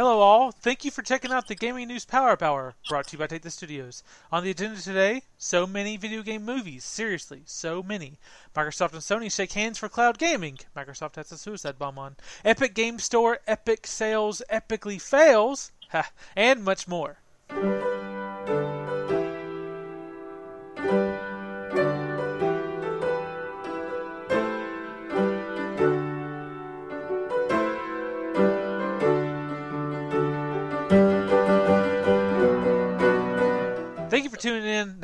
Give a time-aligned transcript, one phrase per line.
[0.00, 0.50] Hello, all.
[0.50, 3.42] Thank you for checking out the Gaming News Power Hour, brought to you by Take
[3.42, 4.02] the Studios.
[4.32, 6.84] On the agenda today, so many video game movies.
[6.84, 8.18] Seriously, so many.
[8.56, 10.58] Microsoft and Sony shake hands for cloud gaming.
[10.74, 12.16] Microsoft has a suicide bomb on.
[12.46, 17.18] Epic Game Store, epic sales, epically fails, Ha and much more.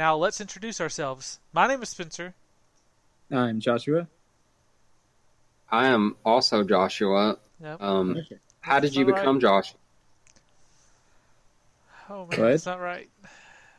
[0.06, 1.40] Now let's introduce ourselves.
[1.52, 2.32] My name is Spencer.
[3.28, 4.06] I'm Joshua.
[5.68, 7.38] I am also Joshua.
[7.60, 7.82] Yep.
[7.82, 8.38] Um, Okay.
[8.60, 9.20] how did you all right.
[9.20, 9.76] become Joshua?
[12.08, 12.36] Oh man, What?
[12.38, 13.08] that's not right.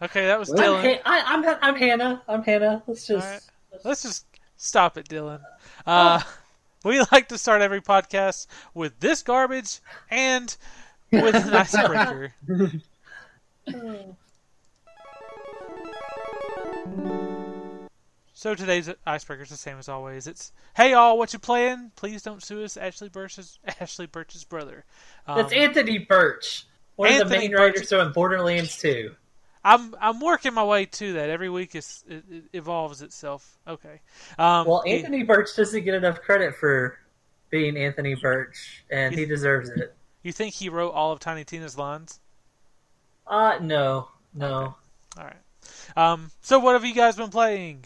[0.01, 0.57] Okay, that was What?
[0.59, 0.79] Dylan.
[0.79, 2.21] Okay, I, I'm I'm Hannah.
[2.27, 2.83] I'm Hannah.
[2.87, 3.25] Let's just.
[3.25, 3.41] All right.
[3.85, 4.25] Let's just
[4.57, 5.39] stop it, Dylan.
[5.85, 6.19] Uh,
[6.83, 9.79] we like to start every podcast with this garbage
[10.11, 10.53] and
[11.09, 12.33] with an icebreaker.
[18.37, 20.27] So today's icebreaker is the same as always.
[20.27, 21.91] It's hey all, what you playing?
[21.95, 22.77] Please don't sue us.
[22.77, 24.85] Ashly Burch's Ashly Burch's brother.
[25.25, 27.59] Um, That's Anthony Burch, one of the main Burch.
[27.59, 29.15] writers on Borderlands 2.
[29.65, 31.31] I'm I'm working my way to that.
[31.31, 33.57] Every week is, it, it evolves itself.
[33.67, 34.01] Okay.
[34.37, 36.99] Um, Well, Anthony Burch doesn't get enough credit for
[37.49, 39.95] being Anthony Burch, and he deserves it.
[40.21, 42.19] you think he wrote all of Tiny Tina's lines?
[43.25, 44.75] Uh, no, no.
[45.17, 45.33] All right.
[45.95, 47.85] Um, so what have you guys been playing?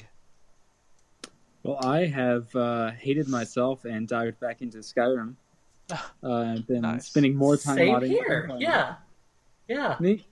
[1.64, 5.36] Well, I have uh, hated myself and dived back into Skyrim.
[6.24, 7.08] Uh, I've been Nice.
[7.08, 8.08] spending more time Same modding.
[8.08, 8.46] here.
[8.48, 8.62] than.
[8.62, 8.96] Yeah,
[9.68, 9.98] yeah.
[10.00, 10.24] Neat.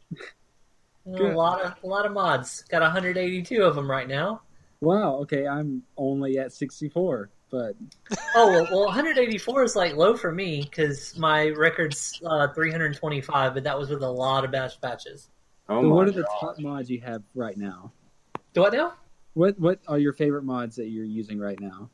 [1.05, 2.63] A lot of a lot of mods.
[2.69, 4.41] Got 182 of them right now.
[4.79, 5.15] Wow.
[5.15, 7.75] Okay, I'm only at 64, but
[8.35, 13.63] Oh well, well 184 is like low for me because my record's uh, 325, but
[13.63, 15.29] that was with a lot of bash patches.
[15.67, 17.91] Oh so my what are the top mods you have right now?
[18.53, 18.93] Do I know?
[19.39, 21.89] What What are your favorite mods that you're using right now?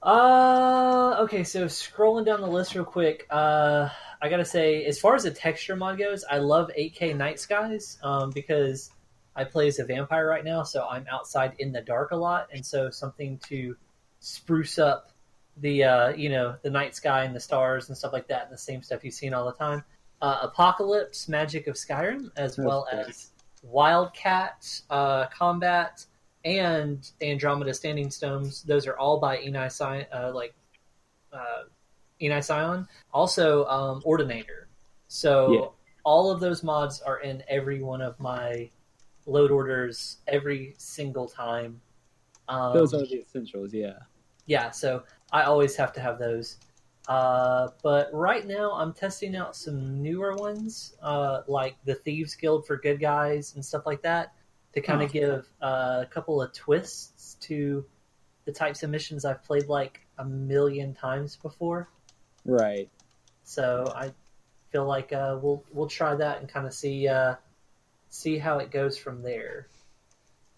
[0.00, 3.88] Uh, okay, so scrolling down the list real quick, uh,
[4.22, 7.98] I gotta say, as far as the texture mod goes, I love 8K Night Skies,
[8.04, 8.92] um, because
[9.34, 12.46] I play as a vampire right now, so I'm outside in the dark a lot,
[12.52, 13.76] and so something to
[14.20, 15.10] spruce up
[15.56, 18.52] the, uh, you know, the night sky and the stars and stuff like that, and
[18.52, 19.82] the same stuff you've seen all the time.
[20.22, 23.00] Uh, Apocalypse, Magic of Skyrim, as That's well cool.
[23.00, 23.32] as
[23.64, 26.06] Wildcat, uh, Combat,
[26.44, 28.62] and Andromeda Standing Stones.
[28.62, 30.54] Those are all by Enai Siaion, uh, like
[31.32, 31.64] uh,
[32.20, 32.86] Enai Siaion.
[33.12, 34.68] Also, um, Ordinator.
[35.08, 35.66] So Yeah.
[36.04, 38.70] all of those mods are in every one of my
[39.26, 41.80] load orders every single time.
[42.48, 43.72] Um, Those are the essentials.
[43.72, 43.98] Yeah.
[44.46, 46.56] yeah, so I always have to have those.
[47.06, 52.66] Uh, but right now, I'm testing out some newer ones, uh, like the Thieves Guild
[52.66, 54.32] for Good Guys and stuff like that,
[54.74, 57.84] to kind of give uh, a couple of twists to
[58.44, 61.88] the types of missions I've played like a million times before.
[62.44, 62.88] Right.
[63.44, 64.12] So I
[64.70, 67.34] feel like uh, we'll we'll try that and kind of see uh,
[68.08, 69.66] see how it goes from there.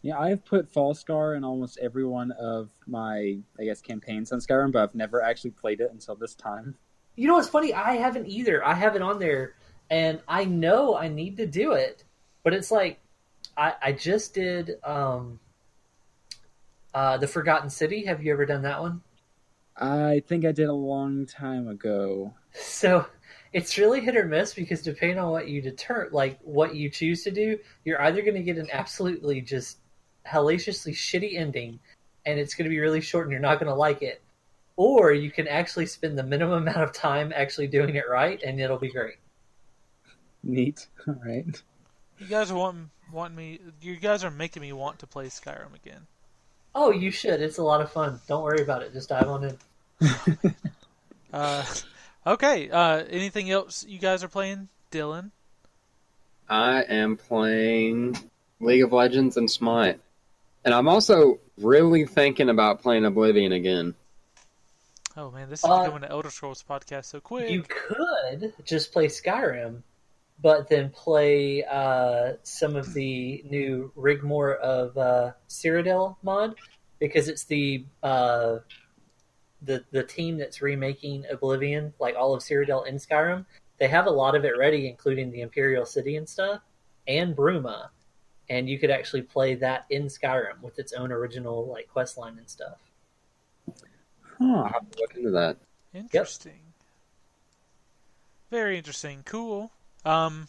[0.02, 4.72] Yeah, I've put Falskaar in almost every one of my, I guess, campaigns on Skyrim,
[4.72, 6.74] but I've never actually played it until this time.
[7.14, 7.72] You know what's funny?
[7.72, 8.66] I haven't either.
[8.66, 9.54] I have it on there,
[9.88, 12.02] and I know I need to do it,
[12.42, 12.98] but it's like
[13.56, 15.38] I, I just did um,
[16.94, 18.04] uh, the Forgotten City.
[18.06, 19.02] Have you ever done that one?
[19.76, 22.34] I think I did a long time ago.
[22.52, 23.06] So
[23.52, 27.22] it's really hit or miss because depending on what you deter, like what you choose
[27.24, 29.78] to do, you're either going to get an absolutely just
[30.24, 31.78] hellaciously shitty ending,
[32.26, 34.22] and it's going to be really short, and you're not going to like it,
[34.76, 38.60] or you can actually spend the minimum amount of time actually doing it right, and
[38.60, 39.16] it'll be great.
[40.42, 40.86] Neat.
[41.08, 41.62] All right.
[42.18, 43.60] You guys are wanting want me.
[43.80, 46.06] You guys are making me want to play Skyrim again.
[46.74, 47.42] Oh, you should.
[47.42, 48.20] It's a lot of fun.
[48.28, 48.92] Don't worry about it.
[48.92, 50.54] Just dive on in.
[51.32, 51.64] Uh,
[52.26, 52.68] okay.
[52.68, 55.30] Uh, anything else you guys are playing, Dylan?
[56.46, 58.18] I am playing
[58.60, 59.98] League of Legends and Smite.
[60.62, 63.94] And I'm also really thinking about playing Oblivion again.
[65.16, 67.48] Oh man, this is Uh, becoming an Elder Scrolls podcast so quick.
[67.50, 69.82] You could just play Skyrim,
[70.42, 76.56] but then play uh, some of the new Rigmor of uh, Cyrodiil mod
[76.98, 78.58] because it's the uh,
[79.62, 83.46] the the team that's remaking Oblivion, like all of Cyrodiil in Skyrim.
[83.78, 86.60] They have a lot of it ready, including the Imperial City and stuff,
[87.06, 87.88] and Bruma,
[88.48, 92.38] and you could actually play that in Skyrim with its own original like quest line
[92.38, 92.78] and stuff.
[94.38, 94.44] Huh.
[94.44, 95.56] I'll have to look into that.
[95.94, 96.58] Interesting.
[98.50, 99.22] Very interesting.
[99.24, 99.70] Cool.
[100.04, 100.48] Um,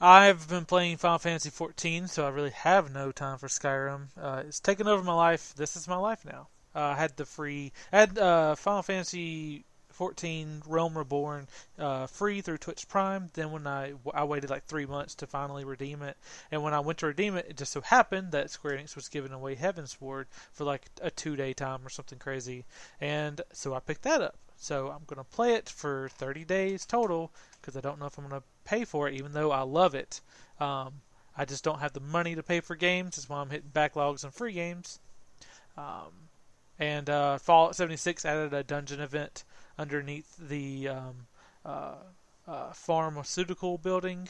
[0.00, 4.08] I've been playing Final Fantasy 14, so I really have no time for Skyrim.
[4.20, 5.54] Uh, it's taken over my life.
[5.56, 6.48] This is my life now.
[6.74, 9.64] Uh, I had the free, I had uh, Final Fantasy
[9.96, 11.48] 14 Realm Reborn
[11.78, 13.30] uh, free through Twitch Prime.
[13.32, 16.18] Then when I I waited like three months to finally redeem it,
[16.50, 19.08] and when I went to redeem it, it just so happened that Square Enix was
[19.08, 22.66] giving away Heavensward for like a two day time or something crazy,
[23.00, 24.36] and so I picked that up.
[24.58, 28.28] So I'm gonna play it for 30 days total because I don't know if I'm
[28.28, 30.20] gonna pay for it, even though I love it.
[30.60, 31.00] Um,
[31.36, 33.16] I just don't have the money to pay for games.
[33.16, 35.00] That's why I'm hitting backlogs on free games.
[35.76, 36.28] Um,
[36.78, 39.44] and uh, Fallout 76 added a dungeon event
[39.78, 41.26] underneath the um,
[41.64, 41.94] uh,
[42.46, 44.28] uh, pharmaceutical building,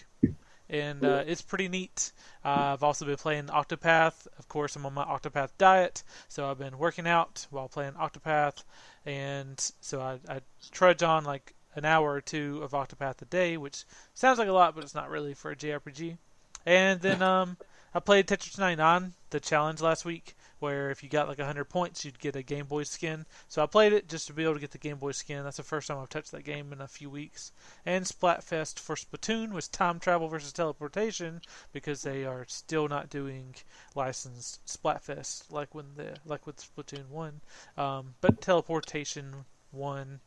[0.68, 2.12] and uh, it's pretty neat.
[2.44, 4.26] I've also been playing Octopath.
[4.38, 8.64] Of course, I'm on my Octopath diet, so I've been working out while playing Octopath,
[9.04, 10.40] and so I, I
[10.70, 13.84] trudge on like an hour or two of Octopath a day, which
[14.14, 16.16] sounds like a lot, but it's not really for a JRPG.
[16.64, 17.56] And then um,
[17.94, 22.04] I played Tetris 99, the challenge last week, where if you got like 100 points,
[22.04, 23.24] you'd get a Game Boy skin.
[23.48, 25.44] So I played it just to be able to get the Game Boy skin.
[25.44, 27.52] That's the first time I've touched that game in a few weeks.
[27.84, 31.40] And Splatfest for Splatoon was time travel versus teleportation
[31.72, 33.54] because they are still not doing
[33.94, 37.40] licensed Splatfest like when the like with Splatoon one.
[37.76, 40.20] Um, but teleportation won.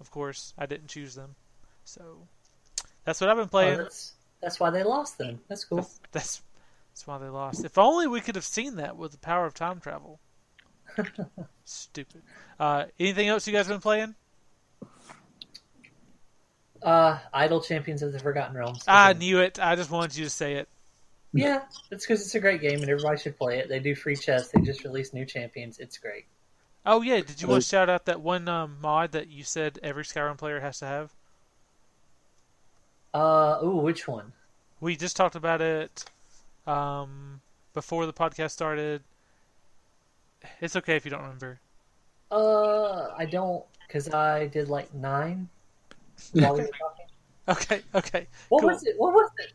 [0.00, 1.34] Of course, I didn't choose them,
[1.84, 2.28] so
[3.04, 3.78] that's what I've been Oh, playing.
[3.78, 5.40] that's that's why they lost then.
[5.48, 5.78] That's cool.
[5.78, 6.42] That's, that's
[6.92, 7.64] that's why they lost.
[7.64, 10.20] If only we could have seen that with the power of time travel.
[11.64, 12.22] Stupid.
[12.58, 14.14] Uh, anything else you guys been playing?
[16.82, 18.84] Uh, Idle Champions of the Forgotten Realms.
[18.86, 19.18] I Again.
[19.18, 19.58] knew it.
[19.60, 20.68] I just wanted you to say it.
[21.32, 23.68] Yeah, it's because it's a great game and everybody should play it.
[23.68, 24.48] They do free chess.
[24.48, 25.78] They just released new champions.
[25.78, 26.26] It's great.
[26.90, 29.78] Oh yeah, did you want to shout out that one um, mod that you said
[29.82, 31.12] every Skyrim player has to have?
[33.12, 34.32] Uh, ooh, which one?
[34.80, 36.06] We just talked about it
[36.66, 37.42] um,
[37.74, 39.02] before the podcast started.
[40.62, 41.60] It's okay if you don't remember.
[42.30, 45.46] Uh, I don't, because I did like nine
[46.32, 47.06] while we were talking.
[47.50, 48.26] Okay, okay.
[48.48, 48.70] What Cool.
[48.70, 48.94] was it?
[48.96, 49.52] What was it?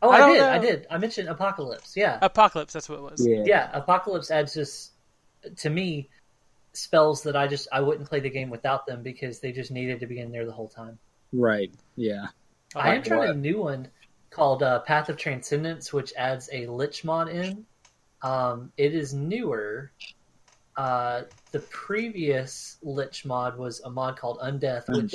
[0.00, 0.38] Oh, I I, did.
[0.38, 0.48] know.
[0.50, 0.86] I did.
[0.92, 1.96] I mentioned Apocalypse.
[1.96, 2.20] Yeah.
[2.22, 3.26] Apocalypse, that's what it was.
[3.26, 3.42] Yeah.
[3.44, 4.92] yeah, Apocalypse adds just
[5.56, 6.08] to me
[6.78, 10.00] spells that I just I wouldn't play the game without them because they just needed
[10.00, 10.98] to be in there the whole time.
[11.32, 11.72] Right.
[11.96, 12.26] Yeah.
[12.74, 13.30] I am trying what?
[13.30, 13.88] a new one
[14.30, 17.64] called uh, Path of Transcendence, which adds a Lich mod in.
[18.22, 19.92] Um, it is newer.
[20.76, 25.14] Uh, the previous Lich mod was a mod called Undeath, which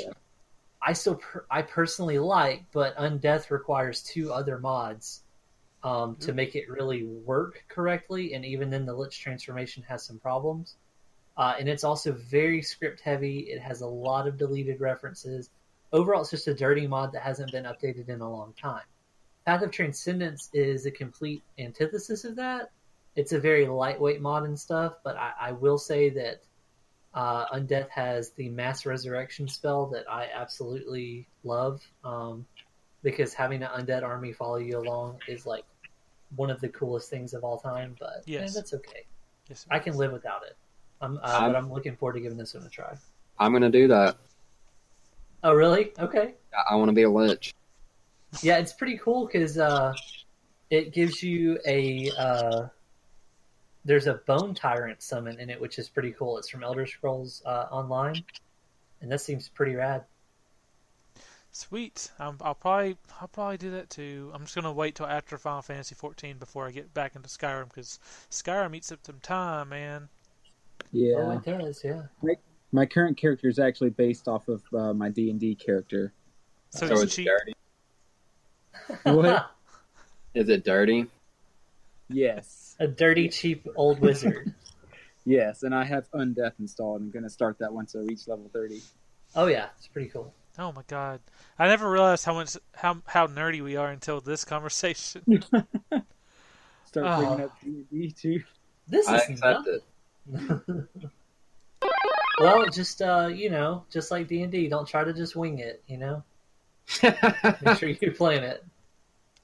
[0.81, 5.23] I still per- I personally like, but Undeath requires two other mods
[5.83, 10.19] um, to make it really work correctly, and even then, the Lich transformation has some
[10.19, 10.75] problems.
[11.35, 13.39] Uh, and it's also very script heavy.
[13.39, 15.49] It has a lot of deleted references.
[15.91, 18.83] Overall, it's just a dirty mod that hasn't been updated in a long time.
[19.45, 22.71] Path of Transcendence is a complete antithesis of that.
[23.15, 26.41] It's a very lightweight mod and stuff, but I, I will say that
[27.13, 32.45] uh, Undeath has the mass resurrection spell that I absolutely love um,
[33.03, 35.65] because having an undead army follow you along is like
[36.35, 37.95] one of the coolest things of all time.
[37.99, 38.55] But yeah, Yes.
[38.55, 39.05] that's okay.
[39.49, 40.55] Yes, I can live without it.
[41.03, 42.95] I'm, uh, I'm- but I'm looking forward to giving this one a try.
[43.37, 44.15] I'm gonna do that.
[45.43, 45.91] Oh, really?
[45.99, 46.35] Okay.
[46.57, 47.53] I- I want to be a lich.
[48.41, 49.93] Yeah, it's pretty cool because uh,
[50.69, 52.67] it gives you a uh,
[53.85, 56.37] there's a bone tyrant summon in it, which is pretty cool.
[56.37, 58.23] It's from Elder Scrolls uh, Online,
[59.01, 60.05] and that seems pretty rad.
[61.51, 62.09] Sweet.
[62.17, 64.31] Um, I'll probably I'll probably do that too.
[64.33, 67.65] I'm just gonna wait till after Final Fantasy 14 before I get back into Skyrim
[67.69, 67.99] because
[68.31, 70.09] Skyrim eats up some time, man.
[70.93, 71.33] Oh, Yeah.
[71.37, 71.81] it does.
[71.83, 72.03] Yeah.
[72.71, 76.13] My current character is actually based off of uh, my D and D character.
[76.71, 77.27] So, So it's it's cheap.
[77.27, 77.53] dirty.
[79.03, 79.51] What?
[80.33, 81.07] Is it dirty?
[82.09, 82.75] yes.
[82.79, 84.53] a dirty, cheap old wizard.
[85.25, 86.99] Yes, and I have Undeath installed.
[86.99, 88.81] I'm going to start that once I reach level 30.
[89.37, 90.33] Oh yeah, it's pretty cool.
[90.59, 91.21] Oh my god!
[91.57, 95.21] I never realized how much how how nerdy we are until this conversation.
[96.85, 97.17] Start Oh.
[97.19, 98.43] bringing up D&D too.
[98.89, 99.83] This I is accept not- it.
[102.39, 105.59] well, just uh, you know, just like D and D, don't try to just wing
[105.59, 105.83] it.
[105.87, 106.23] You know,
[107.03, 108.63] make sure you plan it.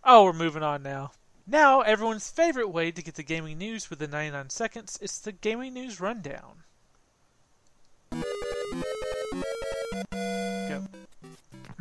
[0.03, 1.11] Oh, we're moving on now.
[1.45, 5.73] Now, everyone's favorite way to get the gaming news within 99 seconds is the gaming
[5.73, 6.63] news rundown.
[10.11, 10.85] Go.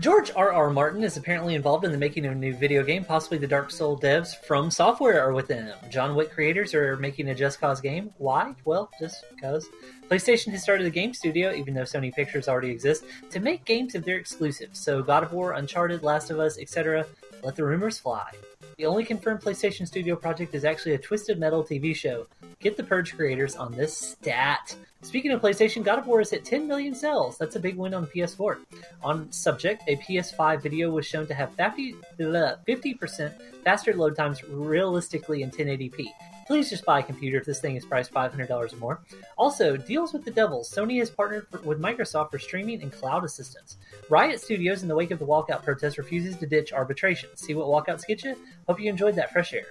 [0.00, 0.52] George R.
[0.52, 0.70] R.
[0.70, 3.04] Martin is apparently involved in the making of a new video game.
[3.04, 5.74] Possibly the Dark Soul devs from Software are with him.
[5.90, 8.12] John Wick creators are making a Just Cause game.
[8.18, 8.54] Why?
[8.64, 9.68] Well, just because.
[10.08, 13.96] PlayStation has started a game studio, even though Sony Pictures already exists, to make games
[13.96, 14.78] of their exclusives.
[14.78, 17.04] So God of War, Uncharted, Last of Us, etc.
[17.42, 18.30] Let the rumors fly.
[18.78, 22.28] The only confirmed PlayStation Studio project is actually a Twisted Metal TV show.
[22.60, 24.76] Get the Purge creators on this stat.
[25.02, 27.36] Speaking of PlayStation, God of War has hit 10 million sales.
[27.38, 28.58] That's a big win on PS4.
[29.02, 33.32] On subject, a PS5 video was shown to have 50, 50%
[33.64, 36.06] faster load times realistically in 1080p.
[36.48, 39.02] Please just buy a computer if this thing is priced $500 or more.
[39.36, 40.60] Also, deals with the devil.
[40.60, 43.76] Sony has partnered for, with Microsoft for streaming and cloud assistance.
[44.08, 47.28] Riot Studios, in the wake of the walkout protest, refuses to ditch arbitration.
[47.36, 48.34] See what walkouts get you?
[48.66, 49.66] Hope you enjoyed that fresh air.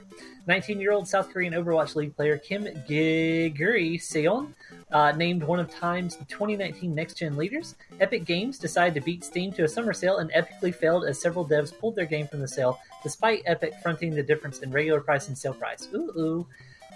[0.46, 4.54] 19 year old South Korean Overwatch League player Kim Geguri Seon
[4.92, 7.74] uh, named one of Time's 2019 Next Gen leaders.
[8.00, 11.44] Epic Games decided to beat Steam to a summer sale and epically failed as several
[11.44, 15.28] devs pulled their game from the sale, despite Epic fronting the difference in regular price
[15.28, 15.90] and sale price.
[15.96, 16.48] Ooh, ooh.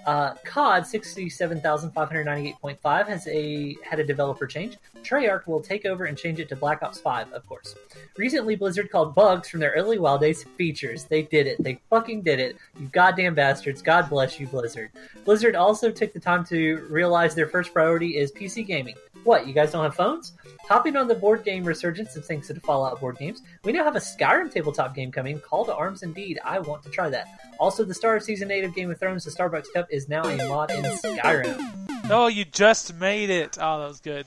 [0.06, 4.78] Uh, COD 67,598.5 has a had a developer change.
[5.04, 7.76] Treyarch will take over and change it to Black Ops 5, of course.
[8.18, 11.06] Recently, Blizzard called bugs from their early Wild days features.
[11.06, 11.62] They did it.
[11.64, 12.58] They fucking did it.
[12.80, 13.82] You goddamn bastards.
[13.82, 14.92] God bless you, Blizzard.
[15.26, 18.96] Blizzard also took the time to realize their first priority is PC gaming.
[19.24, 20.34] What, you guys don't have phones?
[20.68, 23.84] Hopping on the board game resurgence of thanks to the Fallout board games, we now
[23.84, 25.40] have a Skyrim tabletop game coming.
[25.40, 26.40] Call to arms indeed.
[26.44, 27.28] I want to try that.
[27.60, 30.24] Also, the star of season 8 of Game of Thrones, the Starbucks Cup, is now
[30.24, 32.10] a mod in Skyrim.
[32.10, 33.58] Oh, you just made it.
[33.62, 34.26] Oh, that was good.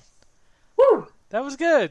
[0.76, 1.08] Woo!
[1.30, 1.90] That was good.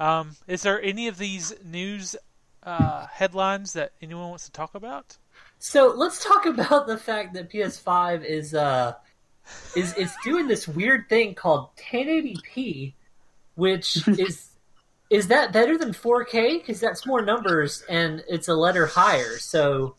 [0.00, 2.16] Um, is there any of these news
[2.62, 5.16] uh, headlines that anyone wants to talk about?
[5.58, 8.94] So let's talk about the fact that PS5 is uh
[9.76, 12.92] is is doing this weird thing called 1080p,
[13.54, 14.50] which is
[15.10, 16.60] is that better than 4K?
[16.60, 19.38] Because that's more numbers and it's a letter higher.
[19.38, 19.94] So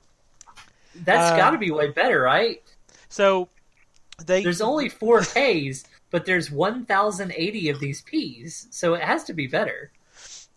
[1.03, 2.61] that's Uh, got to be way better, right?
[3.09, 3.49] So
[4.25, 9.47] they There's only 4Ks, but there's 1,080 of these Ps, so it has to be
[9.47, 9.91] better.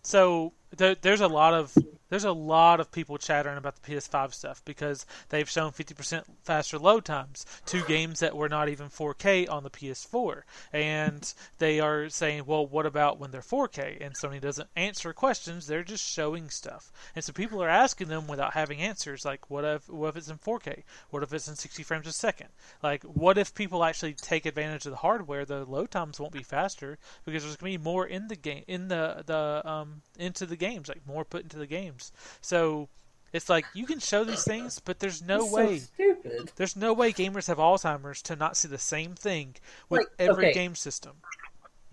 [0.03, 1.75] so there, there's a lot of
[2.13, 6.77] there's a lot of people chattering about the PS5 stuff because they've shown 50% faster
[6.77, 12.09] load times to games that were not even 4K on the PS4, and they are
[12.09, 13.97] saying, well, what about when they're 4K?
[13.99, 18.27] And Sony doesn't answer questions; they're just showing stuff, and so people are asking them
[18.27, 20.83] without having answers, like, what if what if it's in 4K?
[21.09, 22.49] What if it's in 60 frames a second?
[22.83, 25.45] Like, what if people actually take advantage of the hardware?
[25.45, 28.65] The load times won't be faster because there's going to be more in the game
[28.67, 32.02] in the the um into the games, like more put into the games.
[32.41, 32.89] So
[33.31, 35.79] it's like you can show these things, but there's no It's so way.
[35.79, 36.51] stupid.
[36.55, 39.55] There's no way gamers have Alzheimer's to not see the same thing
[39.89, 40.53] with Like, every okay.
[40.53, 41.13] game system.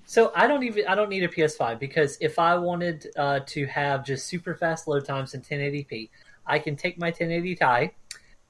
[0.05, 3.67] So I don't even I don't need a PS5 because if I wanted uh, to
[3.67, 6.11] have just super fast load times in 1080p,
[6.47, 7.91] I can take my 1080 Ti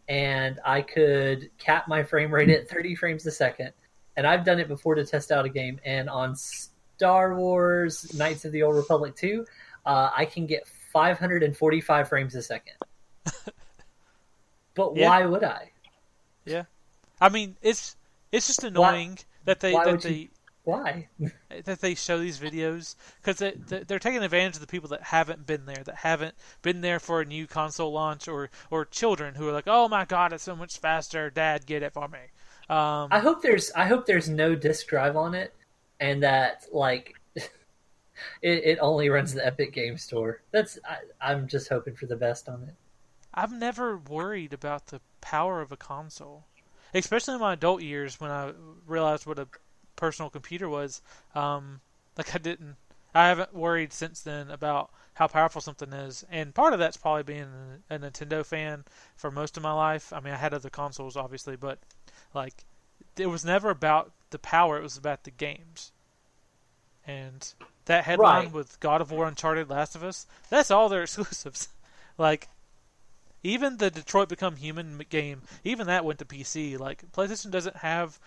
[0.09, 3.73] and I could cap my frame rate at 30 frames a second.
[4.17, 5.79] And I've done it before to test out a game.
[5.85, 9.47] And on Star Wars Knights of the Old Republic 2,
[9.87, 12.75] uh, I can get 545 frames a second.
[14.75, 15.09] but Yeah.
[15.09, 15.71] why would I?
[16.45, 16.65] Yeah,
[17.21, 17.97] I mean, it's
[18.33, 20.29] it's just annoying that they why that they you-
[20.65, 21.09] Why?
[21.65, 25.03] that they show these videos because they, they- they're taking advantage of the people that
[25.03, 29.35] haven't been there, that haven't been there for a new console launch, or or children
[29.35, 32.19] who are like, oh my god, it's so much faster, Dad, get it for me.
[32.69, 35.53] Um, I hope there's I hope there's no disk drive on it,
[35.99, 37.20] and that like
[38.43, 40.43] it, it only runs the Epic Game Store.
[40.50, 42.75] That's I, I'm just hoping for the best on it.
[43.33, 46.47] I've never worried about the power of a console,
[46.93, 48.53] especially in my adult years when I
[48.87, 49.49] realized what a
[49.97, 51.00] personal computer was.
[51.35, 51.81] Um,
[52.17, 52.77] like I didn't,
[53.15, 57.23] I haven't worried since then about how powerful something is, and part of that's probably
[57.23, 57.49] being
[57.91, 58.85] a, a Nintendo fan
[59.17, 60.12] for most of my life.
[60.12, 61.79] I mean, I had other consoles, obviously, but
[62.35, 62.65] like
[63.17, 65.93] it was never about the power; it was about the games.
[67.07, 67.53] And
[67.87, 68.53] that headline Right.
[68.53, 71.69] with God of War, Uncharted, Last of Us, that's all their exclusives.
[72.19, 72.49] like
[73.43, 76.79] even the Detroit Become Human game, even that went to PC.
[76.79, 78.19] Like PlayStation doesn't have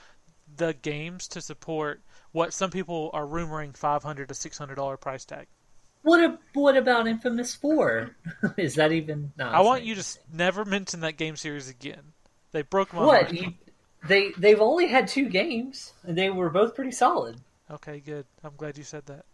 [0.56, 4.98] the games to support what some people are rumoring five hundred to six hundred dollar
[4.98, 5.48] price tag.
[6.02, 8.16] What a, what about Infamous Four?
[8.58, 9.32] Is that even?
[9.38, 12.12] No, I want you to never mention that game series again.
[12.52, 13.54] They broke my What you,
[14.08, 17.38] they they've only had two games, and they were both pretty solid.
[17.72, 18.26] Okay, good.
[18.44, 19.26] I'm glad you said that.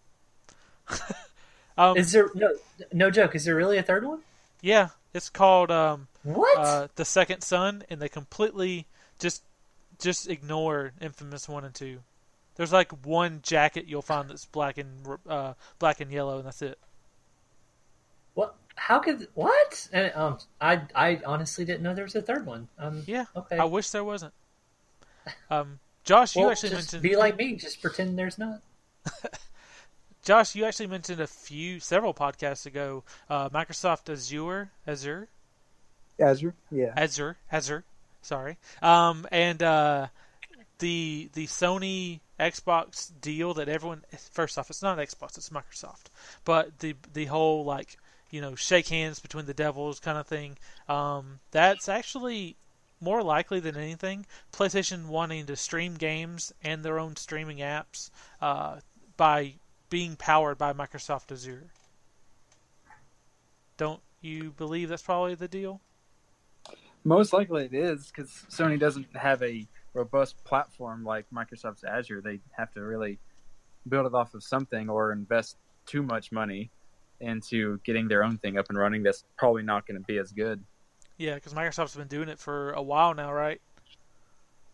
[1.77, 2.55] um, Is there no
[2.91, 3.35] no joke?
[3.35, 4.19] Is there really a third one?
[4.61, 6.57] yeah, it's called um, What?
[6.57, 8.85] uh, the Second Son, and they completely
[9.19, 9.43] just
[9.99, 11.99] just ignore Infamous One and Two.
[12.55, 14.89] There's like one jacket you'll find that's black and
[15.27, 16.77] uh, black and yellow, and that's it.
[18.33, 18.55] What?
[18.79, 19.87] how could what?
[19.91, 22.69] And um, I I honestly didn't know there was a third one.
[22.79, 23.57] Um, Yeah, okay.
[23.57, 24.33] I wish there wasn't.
[25.51, 28.61] Um, Josh, you well, actually just mentioned be like me, just pretend there's not.
[30.23, 35.29] Josh, you actually mentioned a few, several podcasts ago, uh, Microsoft Azure, Azure,
[36.19, 36.93] Azure, yeah.
[36.95, 37.83] Azure, Azure.
[38.21, 40.07] Sorry, um, and uh,
[40.79, 44.03] the the Sony Xbox deal that everyone.
[44.31, 46.07] First off, it's not Xbox, it's Microsoft.
[46.43, 47.97] But the the whole like
[48.29, 50.57] you know shake hands between the devils kind of thing.
[50.87, 52.57] Um, that's actually
[53.01, 54.25] more likely than anything.
[54.51, 58.09] PlayStation wanting to stream games and their own streaming apps
[58.41, 58.79] uh,
[59.15, 59.53] by
[59.89, 61.67] being powered by Microsoft Azure.
[63.77, 65.81] Don't you believe that's probably the deal?
[67.03, 72.21] Most likely it is because Sony doesn't have a robust platform like Microsoft's Azure.
[72.21, 73.19] They have to really
[73.87, 76.69] build it off of something or invest too much money
[77.21, 79.03] into getting their own thing up and running.
[79.03, 80.63] That's probably not going to be as good.
[81.17, 83.61] Yeah, because Microsoft's been doing it for a while now, right?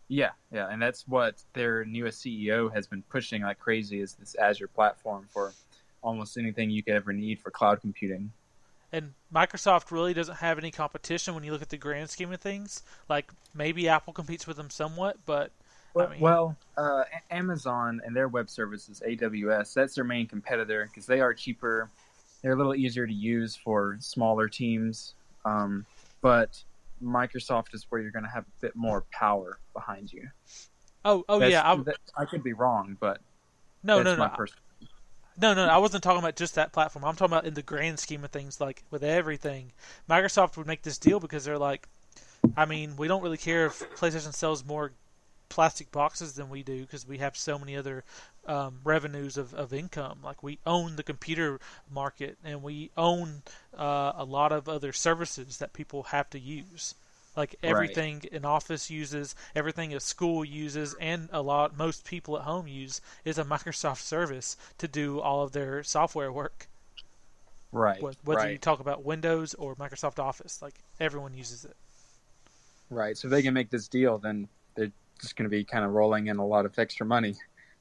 [0.08, 4.36] Yeah, yeah, and that's what their newest CEO has been pushing like crazy is this
[4.36, 5.52] Azure platform for
[6.02, 8.30] almost anything you could ever need for cloud computing.
[8.92, 12.40] And Microsoft really doesn't have any competition when you look at the grand scheme of
[12.40, 12.82] things.
[13.08, 15.50] Like maybe Apple competes with them somewhat, but
[15.92, 20.86] Well, I mean- well uh, Amazon and their web services, AWS, that's their main competitor
[20.86, 21.90] because they are cheaper.
[22.42, 25.14] They're a little easier to use for smaller teams.
[25.44, 25.84] Um,
[26.20, 26.62] but
[27.02, 30.28] Microsoft is where you're going to have a bit more power behind you.
[31.04, 33.20] oh, oh That's- yeah, I, that- I could be wrong, but
[33.82, 34.30] no, no, my
[35.40, 35.72] no, no, no.
[35.72, 37.04] I wasn't talking about just that platform.
[37.04, 39.72] I'm talking about in the grand scheme of things, like with everything.
[40.08, 41.86] Microsoft would make this deal because they're like,
[42.56, 44.92] I mean, we don't really care if PlayStation sells more
[45.48, 48.02] plastic boxes than we do because we have so many other
[48.46, 50.18] um, revenues of, of income.
[50.22, 51.60] Like we own the computer
[51.90, 53.42] market and we own
[53.76, 56.94] uh, a lot of other services that people have to use.
[57.36, 57.68] Like Right.
[57.70, 62.66] everything an office uses, everything a school uses, and a lot most people at home
[62.66, 66.68] use is a Microsoft service to do all of their software work.
[67.72, 71.76] Right, Wh- Whether you talk about Windows or Microsoft Office, like everyone uses it.
[72.90, 73.16] right.
[73.16, 75.92] So if they can make this deal, then they're just going to be kind of
[75.92, 77.34] rolling in a lot of extra money,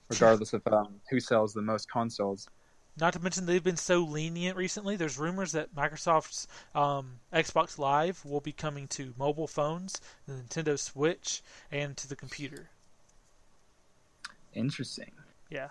[0.09, 2.49] regardless of um, who sells the most consoles.
[2.97, 4.95] Not to mention they've been so lenient recently.
[4.95, 10.79] There's rumors that Microsoft's um, Xbox Live will be coming to mobile phones, the Nintendo
[10.79, 11.41] Switch,
[11.71, 12.69] and to the computer.
[14.53, 15.11] Interesting.
[15.49, 15.69] Yeah.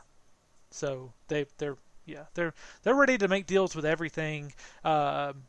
[0.70, 4.52] So they they're yeah they're they're ready to make deals with everything.
[4.84, 5.44] Um,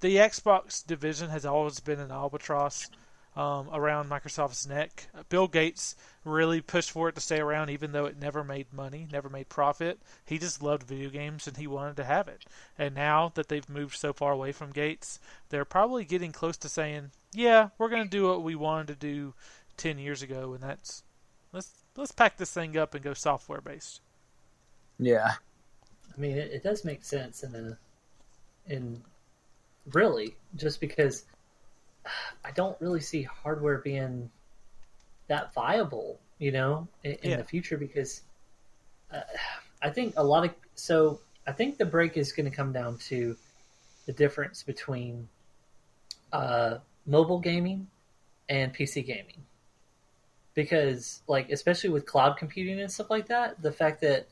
[0.00, 2.88] the Xbox division has always been an albatross
[3.36, 5.08] um, around Microsoft's neck.
[5.28, 5.94] Bill Gates
[6.24, 9.48] really pushed for it to stay around, even though it never made money, never made
[9.48, 10.00] profit.
[10.24, 12.46] He just loved video games and he wanted to have it.
[12.78, 15.20] And now that they've moved so far away from Gates,
[15.50, 18.94] they're probably getting close to saying, "Yeah, we're going to do what we wanted to
[18.94, 19.34] do
[19.76, 21.02] ten years ago, and that's
[21.52, 24.00] let's let's pack this thing up and go software based."
[24.98, 25.34] Yeah.
[26.16, 27.78] I mean, it, it does make sense in a,
[28.72, 29.02] in
[29.92, 31.24] really just because
[32.44, 34.30] I don't really see hardware being
[35.28, 37.36] that viable, you know, in, in Yeah.
[37.36, 38.22] the future because
[39.12, 39.20] uh,
[39.82, 42.98] I think a lot of so I think the break is going to come down
[43.08, 43.36] to
[44.06, 45.28] the difference between
[46.32, 47.88] uh, mobile gaming
[48.48, 49.44] and PC gaming
[50.54, 54.26] because like especially with cloud computing and stuff like that the fact that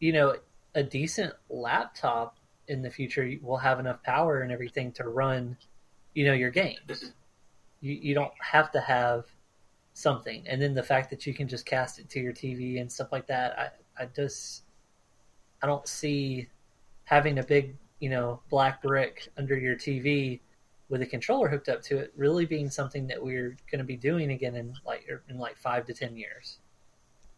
[0.00, 0.36] you know
[0.74, 2.36] a decent laptop
[2.68, 5.56] in the future will have enough power and everything to run
[6.14, 7.12] you know your games.
[7.80, 9.24] You, you don't have to have
[9.94, 10.44] something.
[10.46, 13.12] And then the fact that you can just cast it to your tv and stuff
[13.12, 14.62] like that i, I just
[15.62, 16.48] i don't see
[17.04, 20.40] having a big you know black brick under your tv
[20.92, 23.96] with a controller hooked up to it really being something that we're going to be
[23.96, 26.58] doing again in like in like five to ten years.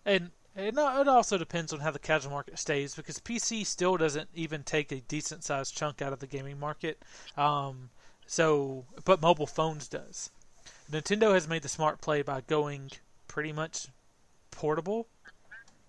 [0.05, 4.65] And it also depends on how the casual market stays because PC still doesn't even
[4.65, 7.01] take a decent sized chunk out of the gaming market.
[7.37, 7.91] Um,
[8.27, 10.31] so, but mobile phones does.
[10.91, 12.91] Nintendo has made the smart play by going
[13.29, 13.89] pretty much
[14.51, 15.07] portable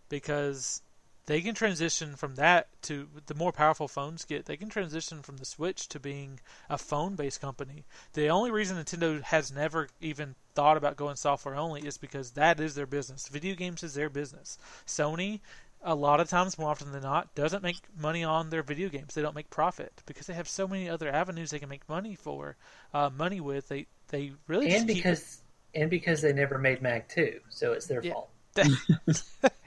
[0.09, 0.81] because
[1.27, 4.45] they can transition from that to the more powerful phones get.
[4.45, 7.83] They can transition from the Switch to being a phone based company.
[8.13, 12.59] The only reason Nintendo has never even thought about going software only is because that
[12.59, 13.27] is their business.
[13.27, 14.57] Video games is their business.
[14.85, 15.39] Sony,
[15.85, 19.13] a lot of times, more often than not, doesn't make money on their video games.
[19.13, 22.15] They don't make profit because they have so many other avenues they can make money
[22.15, 22.57] for,
[22.93, 23.69] uh, money with.
[23.69, 25.41] They they really and just keep because
[25.73, 28.13] and because they never made mag 2 so it's their Yeah.
[28.13, 28.29] fault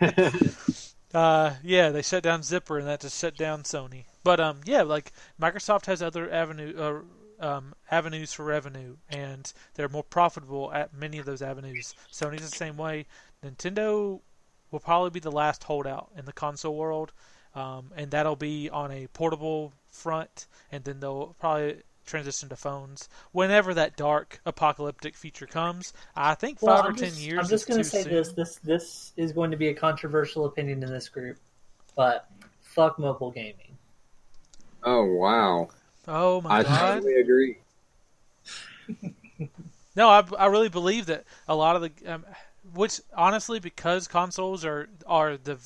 [1.15, 4.05] Uh, yeah, they shut down Zipper, and that just shut down Sony.
[4.23, 6.75] But um, yeah, like Microsoft has other avenue
[7.41, 11.95] uh, um, avenues for revenue, and they're more profitable at many of those avenues.
[12.13, 13.07] Sony's the same way.
[13.43, 14.21] Nintendo
[14.71, 17.13] will probably be the last holdout in the console world,
[17.55, 23.09] um, and that'll be on a portable front, and then they'll probably transition to phones
[23.33, 25.93] whenever that dark apocalyptic future comes.
[26.17, 27.39] I think Well, five I'm or ten just, years.
[27.41, 28.33] I'm just going to say this.
[28.33, 31.39] This this is going to be a controversial opinion in this group,
[31.95, 32.29] but
[32.63, 33.77] fuck mobile gaming.
[34.83, 35.69] Oh wow!
[36.07, 36.95] Oh my I god!
[36.95, 37.59] totally agree.
[39.97, 42.25] No, I, I really believe that a lot of the, um,
[42.75, 45.59] which honestly, because consoles are are the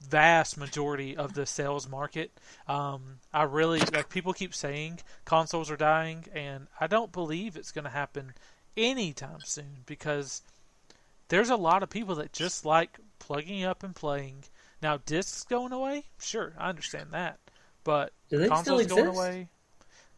[0.00, 2.30] vast majority of the sales market,
[2.68, 7.72] um, I really like people keep saying consoles are dying, and I don't believe it's
[7.72, 8.34] going to happen
[8.76, 10.42] anytime soon because
[11.28, 14.44] there's a lot of people that just like plugging up and playing.
[14.82, 17.38] Now, discs going away, sure, I understand that,
[17.84, 19.48] but Do they still consoles going away.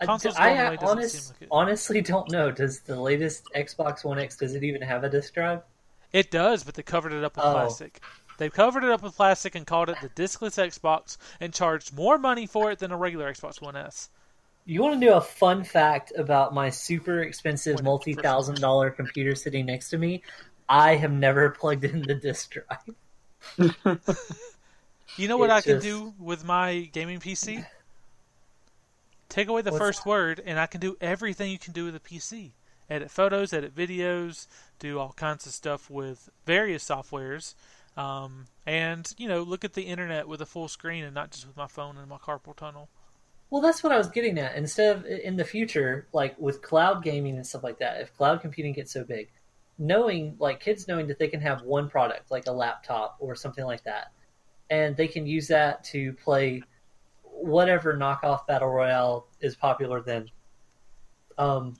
[0.01, 2.51] I, Consoles I going away honest, like honestly don't know.
[2.51, 5.63] Does the latest Xbox One X does it even have a disc drive?
[6.17, 7.53] It does, but they covered it up with Oh.
[7.53, 8.01] plastic.
[8.39, 12.17] They covered it up with plastic and called it the discless Xbox and charged more
[12.17, 14.09] money for it than a regular Xbox One S.
[14.65, 19.35] You want to know a fun fact about my super expensive multi thousand dollar computer
[19.35, 20.23] sitting next to me?
[20.71, 22.97] I have never plugged in the disc drive.
[25.19, 27.65] You know what It I can do with my gaming PC?
[29.29, 31.97] Take away the What's first word, and I can do everything you can do with
[31.97, 32.53] a PC.
[32.89, 34.47] Edit photos, edit videos,
[34.79, 37.55] do all kinds of stuff with various softwares,
[37.97, 41.47] um, and you know, look at the internet with a full screen and not just
[41.47, 42.89] with my phone and my carpal tunnel.
[43.51, 44.57] Well, that's what I was getting at.
[44.57, 48.41] Instead of in the future, like with cloud gaming and stuff like that, if cloud
[48.41, 49.31] computing gets so big,
[49.79, 53.65] knowing like kids knowing that they can have one product, like a laptop or something
[53.65, 54.13] like that,
[54.71, 56.63] and they can use that to play
[57.23, 60.29] whatever knockoff battle royale is popular then,
[61.39, 61.75] um,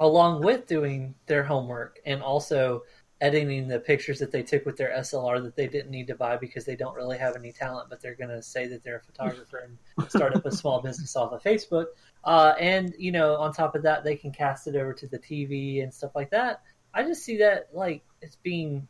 [0.00, 2.82] along with doing their homework and also
[3.20, 6.38] editing the pictures that they took with their SLR that they didn't need to buy
[6.38, 9.00] because they don't really have any talent, but they're going to say that they're a
[9.00, 11.86] photographer and start up a small business off of Facebook.
[12.24, 15.18] Uh, and you know, on top of that, they can cast it over to the
[15.18, 16.62] TV and stuff like that.
[16.94, 18.88] I just see that like it's being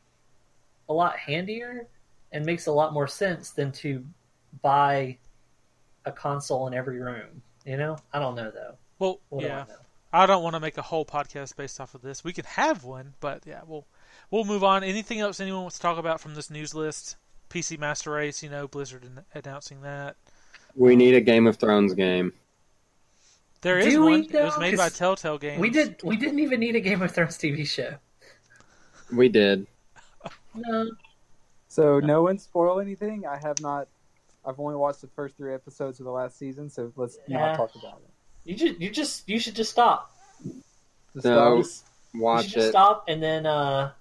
[0.88, 1.88] a lot handier
[2.32, 4.04] and makes a lot more sense than to
[4.62, 5.18] buy
[6.04, 7.42] a console in every room.
[7.66, 8.76] You know, I don't know though.
[9.00, 9.64] Well, What do yeah.
[10.12, 12.24] I don't want to make a whole podcast based off of this.
[12.24, 13.86] We can have one, but yeah, we'll
[14.30, 14.82] we'll move on.
[14.82, 17.16] Anything else anyone wants to talk about from this news list?
[17.48, 20.16] PC Master Race, you know, Blizzard an- announcing that.
[20.76, 22.32] We need a Game of Thrones game.
[23.62, 24.24] There is Do we, one.
[24.24, 25.60] It was made by Telltale Games.
[25.60, 26.00] We did.
[26.02, 27.94] We didn't even need a Game of Thrones TV show.
[29.12, 29.66] We did.
[30.54, 30.90] No,
[31.68, 33.26] So no one spoil anything.
[33.26, 33.88] I have not.
[34.44, 37.38] I've only watched the first three episodes of the last season, so let's Yeah.
[37.38, 38.10] not talk about it.
[38.44, 40.12] You just you just you should just stop.
[41.14, 41.58] Just No.
[41.62, 42.70] Just, Watch should just it.
[42.70, 43.92] stop and then uh,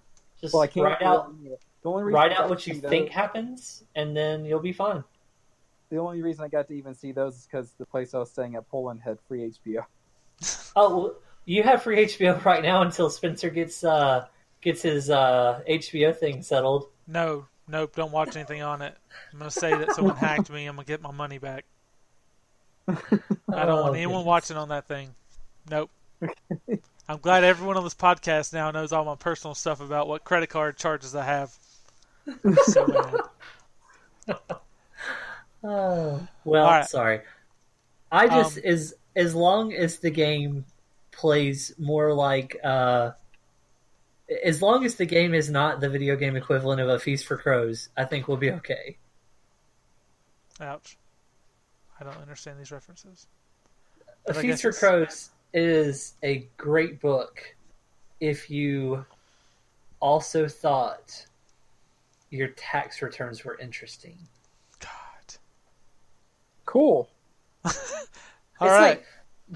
[0.41, 3.83] just Well, I write out The only write out what you see those- think happens,
[3.95, 5.03] and then you'll be fine.
[5.89, 8.29] The only reason I got to even see those is because the place I was
[8.29, 9.85] staying at Poland had free HBO.
[10.75, 14.25] Oh, well, you have free HBO right now until Spencer gets uh
[14.61, 16.89] gets his uh HBO thing settled.
[17.07, 18.95] No, nope, don't watch anything on it.
[19.33, 20.65] I'm gonna say that someone hacked me.
[20.67, 21.65] I'm gonna get my money back.
[23.53, 24.25] I don't Oh, want anyone goodness.
[24.25, 25.15] watching on that thing.
[25.69, 25.89] Nope.
[27.07, 30.49] I'm glad everyone on this podcast now knows all my personal stuff about what credit
[30.49, 31.55] card charges I have.
[32.63, 34.35] so mad.
[35.63, 36.85] Oh, well, right.
[36.85, 37.21] sorry.
[38.11, 40.65] I just Um, as as long as the game
[41.11, 43.11] plays more like uh
[44.43, 47.35] as long as the game is not the video game equivalent of a feast for
[47.37, 48.97] crows, I think we'll be okay.
[50.61, 50.97] Ouch.
[51.99, 53.27] I don't understand these references.
[54.07, 57.55] A But I Feast for Crows is a great book
[58.19, 59.05] if you
[59.99, 61.25] also thought
[62.29, 64.17] your tax returns were interesting.
[64.79, 65.35] God.
[66.65, 67.09] Cool.
[67.65, 67.81] All it's
[68.61, 68.81] right.
[68.81, 69.05] like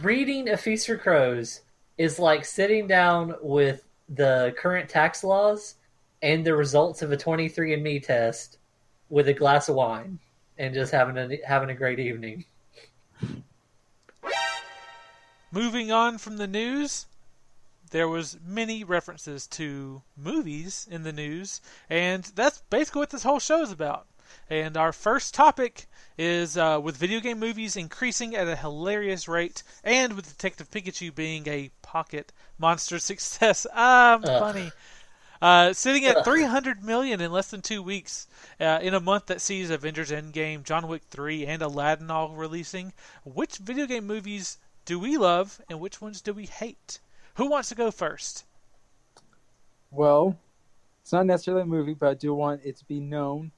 [0.01, 1.61] reading A Feast for Crows
[1.97, 5.75] is like sitting down with the current tax laws
[6.21, 8.57] and the results of a 23andMe test
[9.09, 10.19] with a glass of wine
[10.57, 12.45] and just having a having a great evening.
[15.51, 17.05] Moving on from the news,
[17.91, 23.39] there was many references to movies in the news, and that's basically what this whole
[23.39, 24.07] show is about.
[24.49, 25.85] And our first topic
[26.17, 31.13] is uh, with video game movies increasing at a hilarious rate, and with Detective Pikachu
[31.13, 33.67] being a pocket monster success.
[33.75, 34.39] Ah, I'm Ugh.
[34.39, 34.71] funny.
[35.43, 38.27] Uh, sitting at 300 million in less than two weeks,
[38.61, 42.93] uh, in a month that sees Avengers Endgame, John Wick 3, and Aladdin all releasing.
[43.25, 46.99] Which video game movies do we love, and which ones do we hate?
[47.35, 48.45] Who wants to go first?
[49.91, 50.37] Well,
[51.01, 53.51] it's not necessarily a movie, but I do want it to be known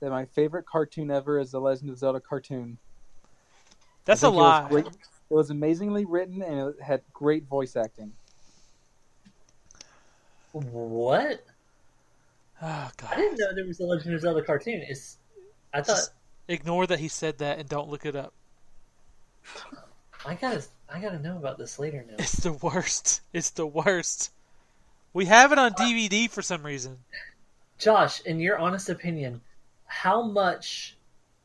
[0.00, 2.78] that my favorite cartoon ever is the Legend of Zelda cartoon.
[4.06, 4.68] That's a think it was lie.
[4.70, 8.12] great- It was amazingly written and it had great voice acting.
[10.62, 11.44] What?
[12.62, 13.10] Oh god!
[13.12, 14.82] I didn't know there was a Legend of Zelda cartoon.
[14.88, 15.18] It's
[15.74, 16.12] I thought Just
[16.48, 18.32] ignore that he said that and don't look it up.
[20.24, 22.14] I gotta I gotta know about this later now.
[22.18, 23.20] It's the worst.
[23.34, 24.30] It's the worst.
[25.12, 26.98] We have it on DVD for some reason.
[27.78, 29.42] Josh, in your honest opinion,
[29.84, 30.96] how much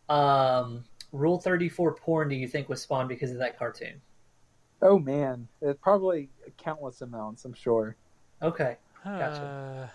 [0.08, 4.00] um, Rule Thirty Four porn do you think was spawned because of that cartoon?
[4.82, 7.44] Oh man, it's probably countless amounts.
[7.44, 7.98] I'm sure.
[8.42, 9.90] Okay, Gotcha.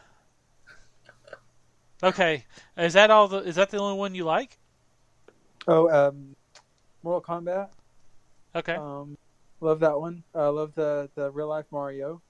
[2.03, 2.45] Uh, okay,
[2.77, 3.29] is that all?
[3.29, 4.59] The is that the only one you like?
[5.69, 6.35] Oh, um,
[7.03, 7.69] Mortal Kombat.
[8.55, 8.75] Okay.
[8.75, 9.17] Um,
[9.61, 10.25] love that one.
[10.35, 12.21] Uh, love the the real life Mario.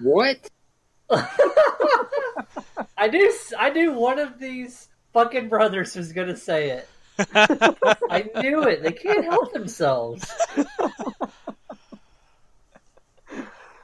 [0.00, 0.48] What?
[1.10, 6.88] I knew I knew one of these fucking brothers was gonna say it.
[7.34, 8.82] I knew it.
[8.82, 10.24] They can't help themselves.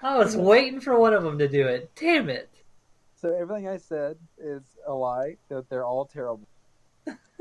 [0.06, 1.90] I was waiting for one of them to do it.
[1.96, 2.48] Damn it!
[3.16, 5.36] So everything I said is a lie.
[5.48, 6.46] That they're all terrible.
[7.08, 7.12] I,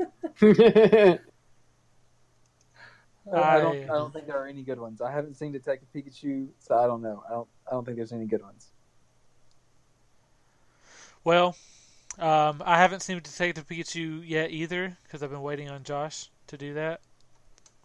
[3.32, 3.76] I don't.
[3.76, 5.00] I- I don't think there are any good ones.
[5.00, 7.22] I haven't seen Detective Pikachu, so I don't know.
[7.28, 7.48] I don't.
[7.68, 8.72] I don't think there's any good ones.
[11.24, 11.56] well,
[12.18, 16.56] um, I haven't seen Detective Pikachu yet either because I've been waiting on Josh to
[16.56, 17.00] do that.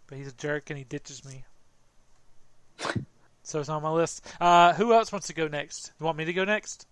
[0.08, 1.44] But he's a jerk and he ditches me.
[3.42, 4.24] so it's on my list.
[4.40, 5.92] Uh, who else wants to go next?
[5.98, 6.86] You want me to go next?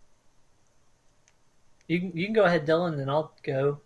[1.88, 3.80] You can, you can go ahead, Dylan, and I'll go.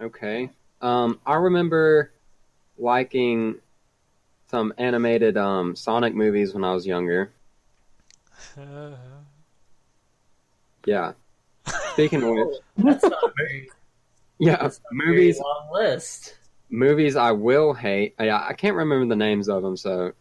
[0.00, 0.50] okay.
[0.82, 2.12] Um, I remember
[2.78, 3.56] liking
[4.50, 7.32] some animated um, Sonic movies when I was younger.
[8.58, 8.90] Uh,
[10.84, 11.12] Yeah.
[11.92, 13.68] Speaking of which, That's not a very,
[14.38, 16.36] yeah, that's not a very movies long list.
[16.68, 18.14] movies I will hate.
[18.20, 20.12] Yeah, I can't remember the names of them, so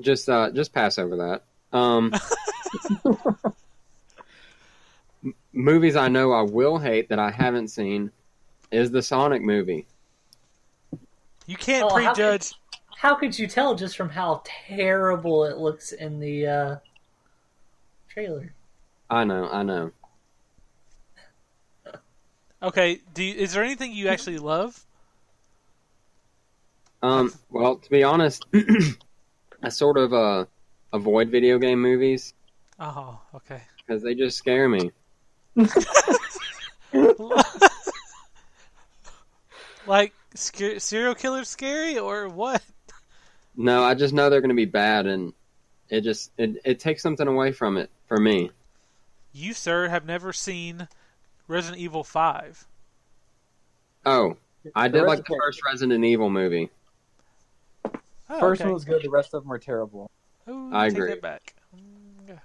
[0.00, 1.76] just uh, just pass over that.
[1.76, 2.12] Um,
[5.24, 8.10] m- movies I know I will hate that I haven't seen
[8.70, 9.86] is the Sonic movie.
[11.46, 12.54] you can't Oh, how prejudge.
[12.96, 16.76] How could you tell just from how terrible it looks in the uh,
[18.08, 18.52] trailer?
[19.10, 19.92] I know, I know.
[22.62, 24.84] Okay, do you, is there anything you actually love?
[27.02, 28.44] Um, well, to be honest,
[29.62, 30.44] I sort of uh,
[30.92, 32.34] avoid video game movies
[32.78, 33.62] Oh, okay.
[33.78, 34.90] because they just scare me.
[39.86, 42.62] like scar- serial killer scary or what?
[43.56, 45.32] No, I just know they're going to be bad, and
[45.88, 48.50] it just it, it takes something away from it for me.
[49.32, 50.86] You, sir, have never seen
[51.48, 52.66] Resident Evil 5.
[54.06, 54.36] Oh,
[54.74, 56.70] I did rest like the first Resident Evil movie.
[58.30, 58.66] Oh, First okay.
[58.68, 59.02] one was good.
[59.02, 60.10] The rest of them are terrible.
[60.48, 61.08] Ooh, I take agree.
[61.10, 61.54] that back.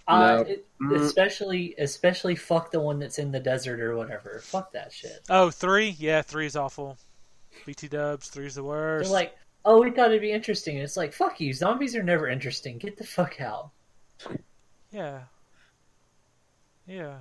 [0.08, 0.38] Uh, No.
[0.44, 1.02] it- Mm.
[1.02, 4.40] especially, especially fuck the one that's in the desert or whatever.
[4.44, 5.22] Fuck that shit.
[5.30, 5.90] Oh, three?
[6.00, 6.98] Yeah, three is awful.
[7.66, 9.06] BT dubs, three's the worst.
[9.10, 10.76] They're like, oh, we thought it'd be interesting.
[10.76, 11.54] And it's like, fuck you.
[11.54, 12.78] Zombies are never interesting.
[12.78, 13.72] Get the fuck out.
[14.92, 15.24] yeah.
[16.86, 17.20] Yeah.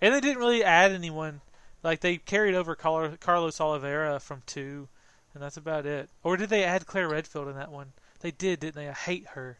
[0.00, 1.40] And they didn't really add anyone.
[1.82, 4.88] Like, they carried over Carlos Oliveira from two,
[5.34, 6.08] and that's about it.
[6.22, 7.92] Or did they add Claire Redfield in that one?
[8.20, 8.88] They did, didn't they?
[8.88, 9.58] I hate her.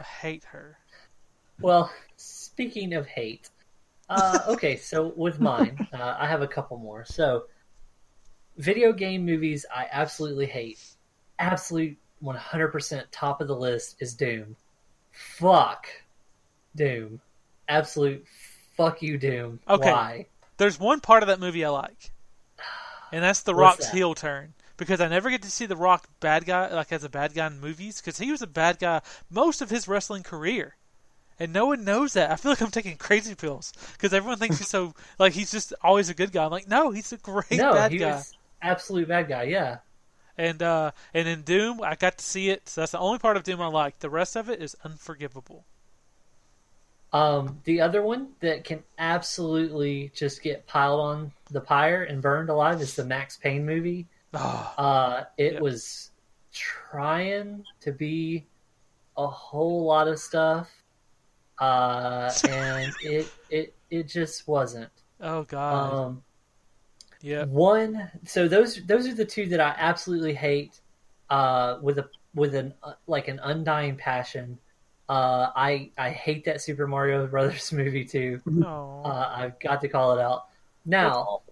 [0.00, 0.78] I hate her.
[1.60, 3.50] Well, speaking of hate,
[4.08, 7.04] uh, okay, so with mine, uh, I have a couple more.
[7.04, 7.44] So,
[8.56, 10.80] video game movies I absolutely hate.
[11.38, 14.56] Absolute 100% top of the list is Doom.
[15.12, 15.86] Fuck
[16.74, 17.20] Doom.
[17.68, 18.24] Absolute
[18.76, 19.60] fuck you, Doom.
[19.68, 19.92] Okay.
[19.92, 20.26] Why?
[20.56, 22.10] There's one part of that movie I like,
[23.12, 23.94] and that's The Rock's that?
[23.94, 24.52] heel turn.
[24.80, 27.46] Because I never get to see The Rock bad guy like as a bad guy
[27.46, 28.00] in movies.
[28.00, 30.74] Because he was a bad guy most of his wrestling career,
[31.38, 32.30] and no one knows that.
[32.30, 35.74] I feel like I'm taking crazy pills because everyone thinks he's so like he's just
[35.82, 36.46] always a good guy.
[36.46, 38.16] I'm like, no, he's a great no, bad he guy.
[38.16, 39.78] was absolute bad guy, yeah.
[40.38, 42.66] And uh, and in Doom, I got to see it.
[42.70, 43.98] So that's the only part of Doom I like.
[43.98, 45.66] The rest of it is unforgivable.
[47.12, 52.48] Um, the other one that can absolutely just get piled on the pyre and burned
[52.48, 54.06] alive is the Max Payne movie.
[54.34, 56.10] Oh, Uh, it was
[56.52, 58.46] trying to be
[59.16, 60.70] a whole lot of stuff.
[61.58, 64.90] uh, and it it it just wasn't.
[65.20, 65.92] Oh God.
[65.92, 66.22] Um,
[67.20, 67.44] yeah.
[67.44, 70.80] One, so those those are the two that I absolutely hate,
[71.28, 74.58] uh, with a with an uh, like an undying passion.
[75.08, 78.40] Uh, I I hate that Super Mario Brothers movie too.
[78.64, 79.02] Oh.
[79.04, 80.46] Uh, I've got to call it out
[80.86, 81.42] now.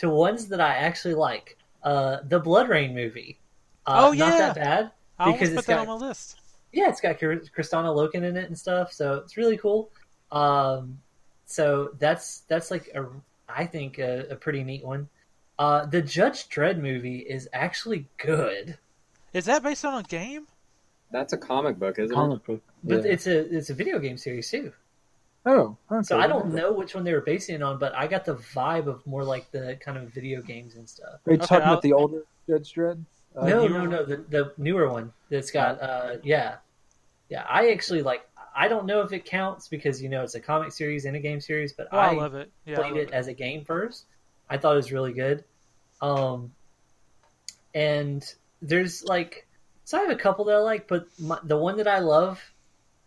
[0.00, 3.38] To ones that I actually like, uh, the BloodRayne movie.
[3.86, 4.90] Uh, Oh, not that bad.
[5.18, 6.40] I because put it's that got- on my list.
[6.72, 9.90] yeah, it's got Kr- Kristanna Loken in it and stuff, so it's really cool.
[10.32, 10.98] Um,
[11.46, 13.06] so that's that's like a
[13.48, 15.08] I think a, a pretty neat one.
[15.58, 18.76] Uh, the Judge Dredd movie is actually good,
[19.32, 20.46] Is that based on a game?
[21.12, 22.14] That's a comic book, isn't it?
[22.14, 22.60] Comic book.
[22.84, 23.12] but Yeah.
[23.12, 24.72] it's a it's a video game series too.
[25.46, 26.02] Oh, okay.
[26.02, 28.34] So I don't know which one they were basing it on, but I got the
[28.34, 31.20] vibe of more like the kind of video games and stuff.
[31.26, 33.04] Are you Okay, talking I'll- about the older Judge Dredd?
[33.34, 36.56] Uh, no, newer no, no, the the newer one that's got uh yeah,
[37.28, 37.44] yeah.
[37.48, 38.26] I actually like.
[38.58, 41.20] I don't know if it counts because you know it's a comic series and a
[41.20, 42.50] game series, but Oh, I, love it.
[42.64, 42.76] Yeah.
[42.76, 44.06] Played love it as a game first.
[44.48, 45.44] I thought it was really good.
[46.00, 46.52] Um,
[47.74, 48.24] and
[48.62, 49.46] there's like,
[49.84, 52.42] so I have a couple that I like, but my, the one that I love,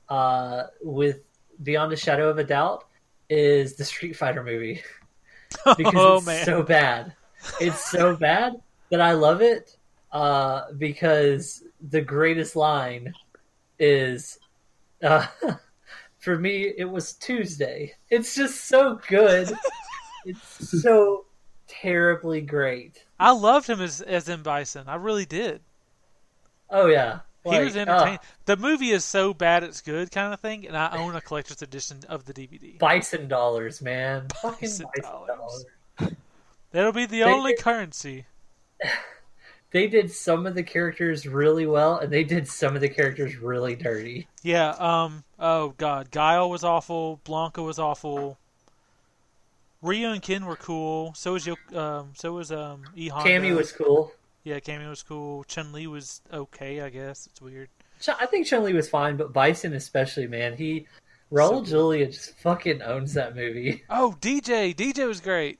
[0.07, 1.21] uh, with
[1.63, 2.85] Beyond a Shadow of a Doubt,
[3.29, 4.81] is the Street Fighter movie
[5.77, 6.45] because oh it's man.
[6.45, 7.13] so bad.
[7.59, 8.55] It's so bad
[8.91, 9.75] that I love it.
[10.11, 13.13] Uh, because the greatest line
[13.77, 14.39] is,
[15.03, 15.27] uh,
[16.17, 17.93] for me, it was Tuesday.
[18.09, 19.51] It's just so good.
[20.25, 21.25] it's so
[21.67, 23.05] terribly great.
[23.19, 24.85] I loved him as as M Bison.
[24.87, 25.61] I really did.
[26.71, 28.19] Oh yeah, he Like, was uh, entertaining.
[28.45, 31.61] the movie is so bad it's good kind of thing, and I own a collector's
[31.61, 32.77] edition of the DVD.
[32.79, 34.27] bison dollars, man.
[34.43, 35.65] Bison bison dollars.
[35.99, 36.13] dollars.
[36.71, 38.25] That'll be the They- only currency.
[39.71, 43.35] They did some of the characters really well, and they did some of the characters
[43.37, 44.27] really dirty.
[44.41, 44.69] Yeah.
[44.71, 45.23] Um.
[45.37, 47.19] Oh God, Guile was awful.
[47.23, 48.39] Blanka was awful.
[49.83, 51.13] Ryu and Ken were cool.
[51.13, 52.13] So was Yo- um.
[52.15, 52.81] So was um.
[52.95, 53.29] E Honda.
[53.29, 54.11] Cammy was cool.
[54.49, 55.43] Yeah, Cammy was cool.
[55.43, 56.81] Chun Li was okay.
[56.81, 57.69] I guess it's weird.
[58.01, 60.57] Ch- I think Chun Li was fine, but Bison especially, man.
[60.57, 60.87] He
[61.31, 63.83] Raul So- Julia just fucking owns that movie.
[63.91, 64.75] Oh, DJ.
[64.75, 65.59] DJ was great.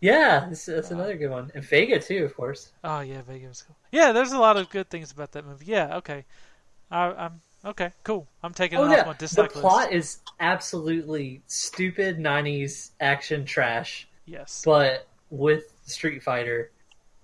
[0.00, 2.72] Yeah, that's, that's another good one, and Vega too, of course.
[2.82, 3.76] Oh yeah, Vega was cool.
[3.92, 5.66] Yeah, there's a lot of good things about that movie.
[5.66, 5.96] Yeah.
[5.98, 6.24] Okay.
[6.90, 7.92] I, I'm okay.
[8.02, 8.26] Cool.
[8.42, 9.94] I'm taking Oh it yeah, off my the dislike plot list.
[9.94, 14.62] is absolutely stupid '90s action trash, Yes.
[14.64, 16.70] but with Street Fighter,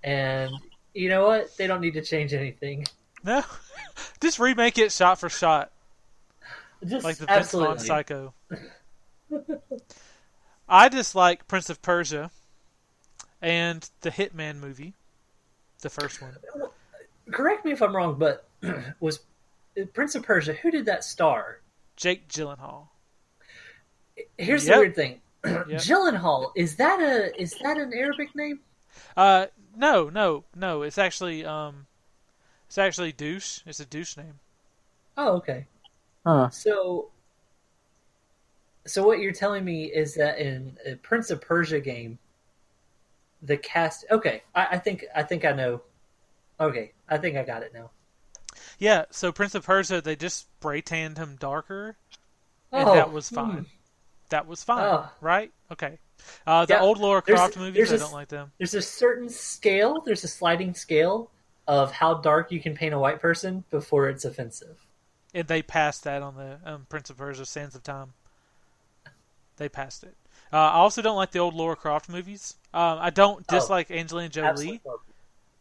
[0.03, 0.51] and
[0.93, 1.55] you know what?
[1.57, 2.85] They don't need to change anything.
[3.23, 3.43] No.
[4.21, 5.71] Just remake it shot for shot.
[6.85, 7.51] Just like the Vince.
[7.51, 8.33] Vaughn Psycho.
[10.69, 12.31] I dislike Prince of Persia
[13.41, 14.93] and the Hitman movie,
[15.81, 16.35] the first one.
[17.31, 18.47] Correct me if I'm wrong, but
[18.99, 19.19] was
[19.93, 20.53] Prince of Persia?
[20.53, 21.59] Who did that star?
[21.95, 22.87] Jake Gyllenhaal.
[24.37, 24.75] Here's Yep.
[24.75, 25.21] the weird thing.
[25.43, 25.67] Yep.
[25.67, 28.59] Gyllenhaal is that a is that an Arabic name?
[29.17, 30.81] Uh, no, no, no.
[30.81, 31.87] It's actually um,
[32.67, 33.59] it's actually douche.
[33.65, 34.39] It's a douche name.
[35.17, 35.65] Oh, okay.
[36.25, 36.49] Huh.
[36.49, 37.09] So,
[38.85, 42.17] so what you're telling me is that in a Prince of Persia game,
[43.41, 44.05] the cast.
[44.11, 45.81] Okay, I, I think I think I know.
[46.59, 47.89] Okay, I think I got it now.
[48.77, 49.05] Yeah.
[49.11, 51.97] So Prince of Persia, they just spray tanned him darker,
[52.71, 53.35] and Oh, that was hmm.
[53.35, 53.65] fine.
[54.29, 55.09] That was fine, Oh.
[55.19, 55.51] right?
[55.71, 55.99] Okay.
[56.45, 58.51] Uh, the Yeah, old Laura there's- Croft movies, there's I a don't s- like them.
[58.57, 60.01] There's a certain scale.
[60.01, 61.29] There's a sliding scale
[61.67, 64.85] of how dark you can paint a white person before it's offensive.
[65.33, 68.13] And they passed that on the um, Prince of Persia: Sands of Time.
[69.57, 70.15] They passed it.
[70.51, 72.55] Uh, I also don't like the old Laura Croft movies.
[72.73, 74.81] Um, I don't Oh, dislike Angelina Jolie,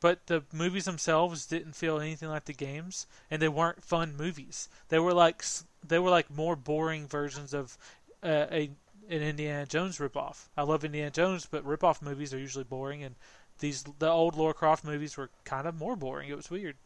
[0.00, 4.68] but the movies themselves didn't feel anything like the games, and they weren't fun movies.
[4.88, 5.44] They were like
[5.86, 7.76] they were like more boring versions of
[8.22, 8.70] uh, a
[9.10, 10.48] an Indiana Jones ripoff.
[10.56, 13.16] I love Indiana Jones, but ripoff movies are usually boring, and
[13.58, 16.30] these the old Laura Croft movies were kind of more boring.
[16.30, 16.76] It was weird.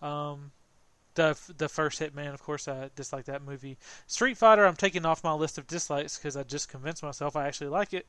[0.00, 0.52] Um,
[1.14, 3.76] the the first Hitman, of course, I dislike that movie.
[4.06, 7.46] Street Fighter, I'm taking off my list of dislikes because I just convinced myself I
[7.46, 8.06] actually like it.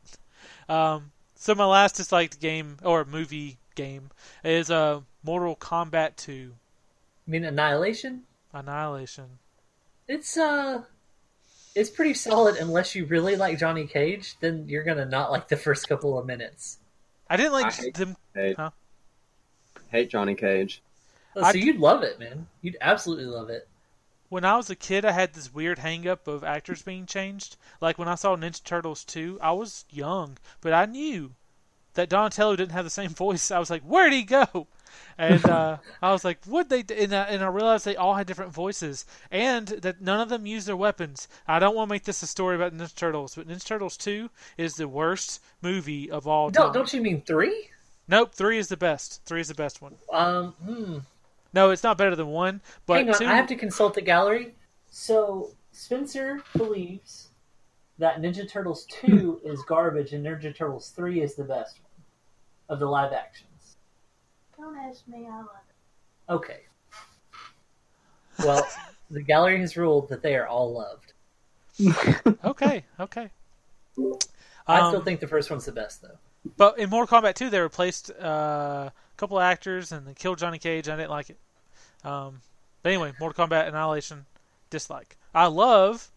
[0.70, 4.10] Um, so my last disliked game or movie game
[4.44, 6.54] is uh, Mortal Kombat 2
[7.28, 8.24] I mean, Annihilation.
[8.54, 9.40] Annihilation.
[10.08, 10.84] It's uh,
[11.76, 14.36] it's pretty solid unless you really like Johnny Cage.
[14.40, 16.78] Then you're gonna not like the first couple of minutes.
[17.30, 18.18] I didn't like I hate- them.
[18.36, 18.72] Hate, Huh?
[19.90, 20.82] hate Johnny Cage.
[21.36, 22.48] Oh, so d- you'd love it, man.
[22.62, 23.68] You'd absolutely love it.
[24.30, 27.56] When I was a kid, I had this weird hang up of actors being changed.
[27.82, 31.34] Like when I saw Ninja Turtles 2, I was young, but I knew
[31.94, 33.52] that Donatello didn't have the same voice.
[33.52, 34.68] I was like, where'd he go?
[35.18, 36.84] And uh, I was like, would they?
[36.98, 40.46] And I, and I realized they all had different voices, and that none of them
[40.46, 41.28] used their weapons.
[41.48, 44.30] I don't want to make this a story about Ninja Turtles, but Ninja Turtles Two
[44.58, 46.74] is the worst movie of all time.
[46.74, 47.70] Don't, you mean three?
[48.08, 49.22] Nope, three is the best.
[49.26, 49.96] Three is the best one.
[50.12, 50.98] Um, hmm.
[51.54, 53.26] No, it's not better than one, but Hang on, two.
[53.26, 54.56] I have to consult the gallery.
[54.90, 57.30] So Spencer believes
[58.00, 61.80] that Ninja Turtles two is garbage and Ninja Turtles three is the best
[62.74, 63.78] of the live actions.
[64.58, 66.32] Don't ask me, I love it.
[66.32, 66.60] Okay.
[68.40, 68.68] Well,
[69.10, 71.14] the gallery has ruled that they are all loved.
[72.46, 73.30] Okay, okay.
[74.68, 76.18] I Um, still think the first one's the best, though.
[76.58, 80.38] But in Mortal Kombat 2, they replaced uh, a couple of actors and they killed
[80.40, 80.90] Johnny Cage.
[80.90, 81.38] I didn't like it.
[82.04, 82.42] Um,
[82.82, 84.26] but anyway, Mortal Kombat Annihilation,
[84.70, 85.18] dislike.
[85.34, 86.12] I love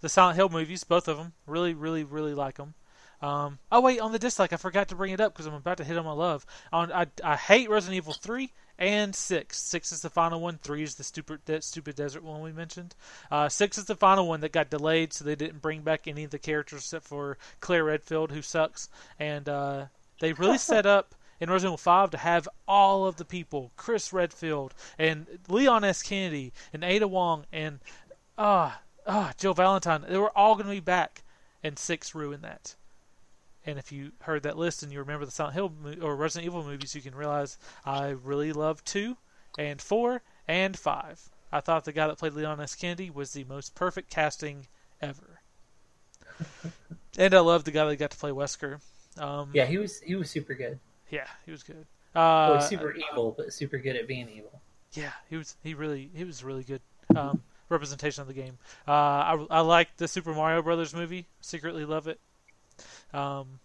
[0.00, 1.32] the Silent Hill movies, both of them.
[1.46, 2.74] Really, really, really like them.
[3.20, 5.78] Um, oh wait, on the dislike, I forgot to bring it up because I'm about
[5.78, 6.46] to hit on my love.
[6.72, 9.58] On I, I hate Resident Evil 3 and 6.
[9.58, 10.58] 6 is the final one.
[10.58, 12.94] 3 is the stupid that stupid desert one we mentioned.
[13.30, 16.24] Uh, 6 is the final one that got delayed, so they didn't bring back any
[16.24, 18.88] of the characters except for Claire Redfield, who sucks.
[19.18, 19.86] And uh,
[20.20, 24.12] they really set up in Resident Evil 5 to have all of the people Chris
[24.12, 26.02] Redfield and Leon S.
[26.02, 27.80] Kennedy and Ada Wong and
[28.36, 30.04] ah ah Jill Valentine.
[30.08, 31.24] They were all going to be back,
[31.64, 32.76] and 6 ruined that.
[33.68, 36.46] And if you heard that list and you remember the Silent Hill mo- or Resident
[36.46, 39.16] Evil movies, you can realize I really love 2
[39.58, 41.28] and 4 and 5.
[41.52, 42.74] I thought the guy that played Leon S.
[42.74, 44.66] Kennedy was the most perfect casting
[45.02, 45.40] ever.
[47.18, 48.80] and I love the guy that got to play Wesker.
[49.18, 50.78] Um, Yeah, he was he was super good.
[51.10, 51.86] yeah, he was good.
[52.14, 54.60] Well, Uh, super evil, but super good at being evil.
[54.92, 55.56] yeah, he was.
[55.62, 56.10] He really.
[56.14, 56.80] He was really good.
[57.14, 58.56] Um, representation of the game.
[58.86, 61.26] Uh, I I like the Super Mario Brothers movie.
[61.40, 62.18] Secretly love it.
[63.12, 63.60] Um.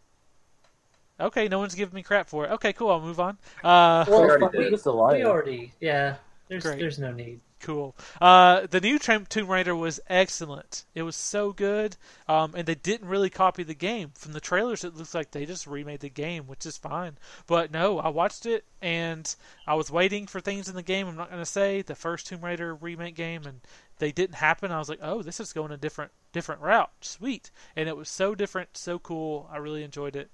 [1.20, 2.52] Okay, no one's giving me crap for it.
[2.52, 2.90] Okay, cool.
[2.90, 3.38] I'll move on.
[3.64, 4.86] Uh, Well, already we, did.
[4.86, 6.16] We already, yeah.
[6.50, 6.80] There's Great.
[6.80, 7.40] there's no need.
[7.62, 7.96] cool.
[8.20, 10.86] Uh, the new Tomb Tomb Raider was excellent.
[10.96, 11.96] It was so good,
[12.28, 14.12] um, and they didn't really copy the game.
[14.16, 17.18] From the trailers, it looks like they just remade the game, which is fine.
[17.48, 19.34] But no, I watched it, and
[19.66, 21.08] I was waiting for things in the game.
[21.08, 23.62] I'm not going to say the first Tomb Raider remake game, and
[24.00, 24.72] they didn't happen.
[24.72, 26.92] I was like, oh, this is going a different different route.
[27.00, 29.50] Sweet, and it was so different, so cool.
[29.52, 30.30] I really enjoyed it.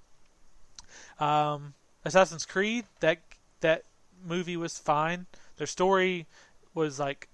[1.20, 1.74] Um,
[2.04, 3.20] Assassin's Creed that
[3.60, 3.84] that
[4.24, 5.26] movie was fine.
[5.56, 6.26] Their story
[6.74, 7.28] was like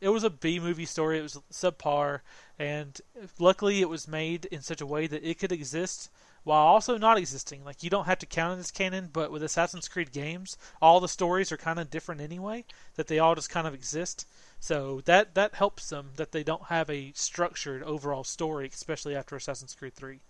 [0.00, 1.18] it was a B movie story.
[1.18, 2.20] It was subpar,
[2.58, 3.00] and
[3.38, 6.10] luckily it was made in such a way that it could exist
[6.44, 7.64] while also not existing.
[7.64, 10.98] Like you don't have to count it as canon, but with Assassin's Creed games, all
[10.98, 12.64] the stories are kind of different anyway.
[12.96, 14.26] That they all just kind of exist.
[14.62, 19.34] So that that helps them that they don't have a structured overall story, especially after
[19.34, 20.20] Assassin's Creed Three.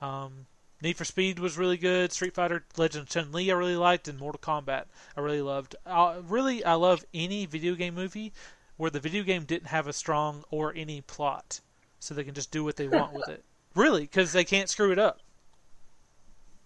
[0.00, 0.46] Um,
[0.80, 2.10] Need for Speed was really good.
[2.10, 5.76] Street Fighter Legend of Chun Li I really liked, and Mortal Kombat I really loved.
[5.84, 8.32] Uh, really, I love any video game movie
[8.78, 11.60] where the video game didn't have a strong or any plot,
[12.00, 13.44] so they can just do what they want with it.
[13.74, 15.20] Really, because they can't screw it up.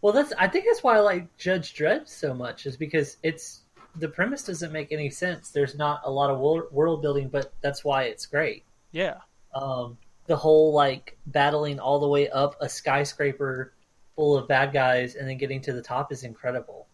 [0.01, 3.63] Well, that's I think that's why I like Judge Dredd so much is because it's
[3.97, 5.51] the premise doesn't make any sense.
[5.51, 8.65] There's not a lot of world building, but that's why it's great.
[8.93, 9.19] Yeah,
[9.55, 13.73] Um, the whole like battling all the way up a skyscraper
[14.17, 16.87] full of bad guys and then getting to the top is incredible.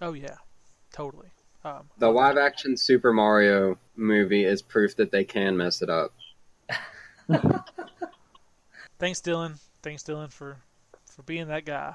[0.00, 0.36] oh yeah,
[0.92, 1.28] totally.
[1.64, 6.12] Um, The live action Super Mario movie is proof that they can mess it up.
[8.98, 9.58] thanks, Dylan.
[9.82, 10.56] Thanks, Dylan, for
[11.06, 11.94] for being that guy.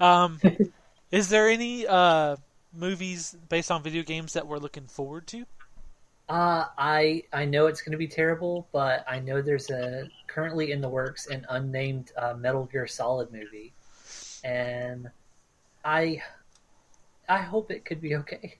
[0.00, 0.40] Um,
[1.10, 2.36] is there any uh,
[2.72, 5.46] movies based on video games that we're looking forward to?
[6.28, 10.72] Uh, I I know it's going to be terrible, but I know there's a currently
[10.72, 13.72] in the works an unnamed uh, Metal Gear Solid movie,
[14.44, 15.10] and
[15.84, 16.22] I
[17.28, 18.56] I hope it could be okay.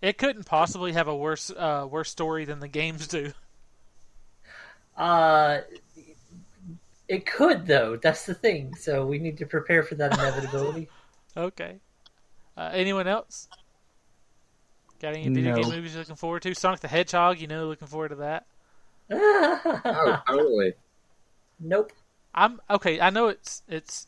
[0.00, 3.32] It couldn't possibly have a worse uh, worse story than the games do.
[4.96, 5.60] Uh,
[7.08, 7.96] it could though.
[7.96, 8.74] That's the thing.
[8.76, 10.88] So we need to prepare for that inevitability.
[11.36, 11.80] Okay.
[12.58, 13.48] Uh, anyone else?
[15.00, 15.62] Got any video No.
[15.62, 16.54] game movies you're looking forward to?
[16.54, 18.46] Sonic the Hedgehog, you know, looking forward to that.
[19.10, 20.74] Oh, totally.
[21.60, 21.92] nope.
[22.34, 23.00] I'm okay.
[23.00, 24.06] I know it's it's,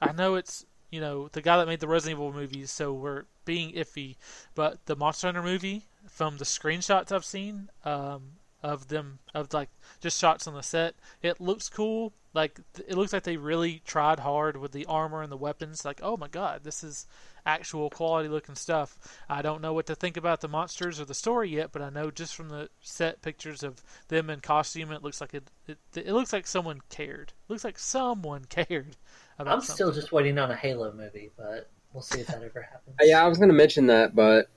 [0.00, 3.24] I know it's you know the guy that made the Resident Evil movies, so we're
[3.44, 4.16] being iffy.
[4.54, 8.22] But the Monster Hunter movie, from the screenshots I've seen, um,
[8.62, 9.70] of them of like
[10.00, 12.12] just shots on the set, it looks cool.
[12.32, 15.84] Like it looks like they really tried hard with the armor and the weapons.
[15.84, 17.06] Like oh my god, this is
[17.46, 18.98] actual quality looking stuff.
[19.28, 21.90] I don't know what to think about the monsters or the story yet, but I
[21.90, 25.50] know just from the set pictures of them in costume, it looks like it.
[25.66, 27.32] It, it looks like someone cared.
[27.48, 28.96] looks like someone cared
[29.38, 29.74] about I'm something.
[29.74, 32.96] still just waiting on a Halo movie, but We'll see if that ever happens.
[33.02, 34.48] Yeah, I was going to mention that, but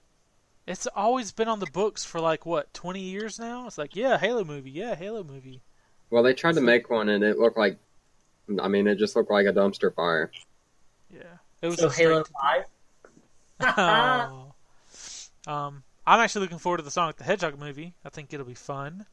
[0.67, 3.65] It's always been on the books for like what twenty years now.
[3.67, 5.63] It's like yeah, Halo movie, yeah, Halo movie.
[6.09, 7.77] well, they tried to make one and it looked like,
[8.59, 10.31] I mean, it just looked like a dumpster fire.
[11.09, 12.65] Yeah, it was So Halo Five.
[15.47, 15.51] Oh.
[15.51, 17.93] um, I'm actually looking forward to the Sonic the Hedgehog movie.
[18.03, 19.05] I think it'll be fun.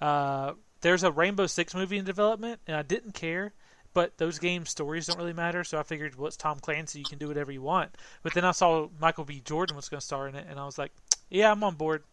[0.00, 3.52] Uh, there's a Rainbow Six movie in development, and I didn't care.
[3.94, 7.04] But those game stories don't really matter, so I figured, well, it's Tom Clancy, you
[7.04, 7.96] can do whatever you want.
[8.22, 9.40] But then I saw Michael B.
[9.44, 10.92] Jordan was going to star in it, and I was like,
[11.30, 12.04] yeah, I'm on board.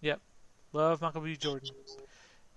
[0.00, 0.20] Yep,
[0.72, 1.36] love Michael B.
[1.36, 1.68] Jordan.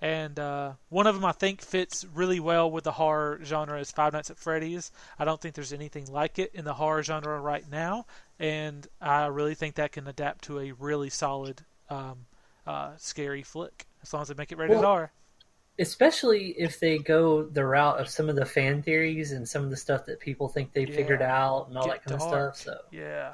[0.03, 3.89] And uh, one of them I think fits really well with the horror genre is
[3.89, 4.91] Five Nights at Freddy's.
[5.17, 8.05] I don't think there's anything like it in the horror genre right now,
[8.37, 12.25] and I really think that can adapt to a really solid, um,
[12.67, 15.11] uh, scary flick as long as they make it rated Well- R.
[15.79, 19.69] Especially if they go the route of some of the fan theories and some of
[19.69, 20.95] the stuff that people think they Yeah.
[20.97, 22.57] figured out and all Get that kind of stuff.
[22.57, 23.33] So Yeah.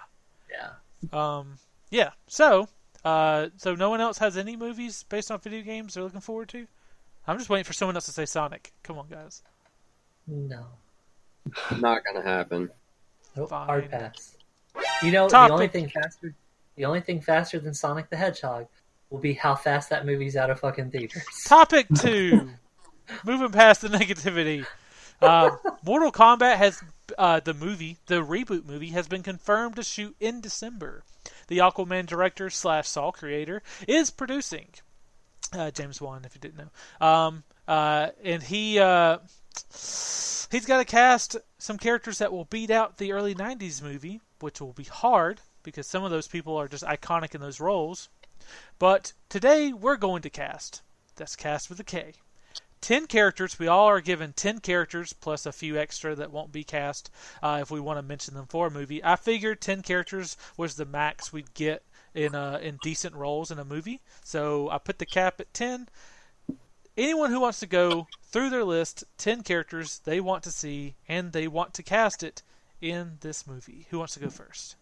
[0.51, 0.69] yeah,
[1.11, 1.57] Um,
[1.89, 2.11] yeah.
[2.27, 2.69] So,
[3.05, 6.49] uh, so no one else has any movies based on video games they're looking forward
[6.49, 6.67] to.
[7.27, 8.71] I'm just waiting for someone else to say Sonic.
[8.83, 9.43] Come on, guys.
[10.27, 10.65] no,
[11.79, 12.69] Not going to happen.
[13.35, 13.65] nope, Fine.
[13.67, 14.35] hard pass.
[15.03, 15.47] You know, Topic.
[15.49, 16.33] the only thing faster,
[16.75, 18.67] the only thing faster than Sonic the Hedgehog
[19.09, 21.23] will be how fast that movie's out of fucking theaters.
[21.45, 22.49] Topic two.
[23.25, 24.65] Moving past the negativity.
[25.21, 25.51] Uh,
[25.83, 26.81] Mortal Kombat has
[27.17, 31.03] uh, the movie, the reboot movie, has been confirmed to shoot in December.
[31.49, 34.67] The Aquaman director slash Saw creator is producing.
[35.51, 37.05] Uh, James Wan, if you didn't know.
[37.05, 39.17] Um, uh, and he uh,
[40.51, 44.61] he's got to cast some characters that will beat out the early '90s movie, which
[44.61, 48.09] will be hard because some of those people are just iconic in those roles.
[48.77, 50.83] But today we're going to cast.
[51.15, 52.13] That's cast with a K.
[52.81, 53.59] 10 characters.
[53.59, 57.09] We all are given 10 characters plus a few extra that won't be cast
[57.41, 59.03] uh, if we want to mention them for a movie.
[59.03, 63.59] I figured 10 characters was the max we'd get in uh, in decent roles in
[63.59, 64.01] a movie.
[64.23, 65.89] So I put the cap at 10.
[66.97, 71.31] Anyone who wants to go through their list, 10 characters they want to see and
[71.31, 72.43] they want to cast it
[72.81, 73.87] in this movie.
[73.89, 74.75] Who wants to go first?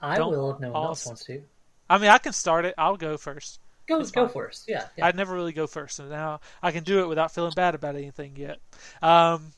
[0.00, 1.42] I Don't will if no one else wants to.
[1.88, 2.74] I mean, I can start it.
[2.76, 3.60] I'll go first.
[3.86, 4.32] Go It's go fine.
[4.34, 4.68] first.
[4.68, 5.06] Yeah, yeah.
[5.06, 7.96] I'd never really go first, so now I can do it without feeling bad about
[7.96, 8.58] anything yet.
[9.02, 9.52] Um,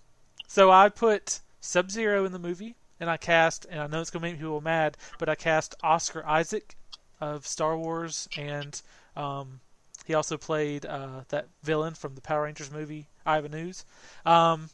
[0.49, 4.11] so I put Sub Zero in the movie, and I cast, and I know it's
[4.11, 6.75] going to make people mad, but I cast Oscar Isaac
[7.21, 8.81] of Star Wars, and
[9.17, 9.61] um,
[10.05, 13.85] he also played uh, that villain from the Power Rangers movie, Ivan Ooze.
[14.27, 14.71] Um,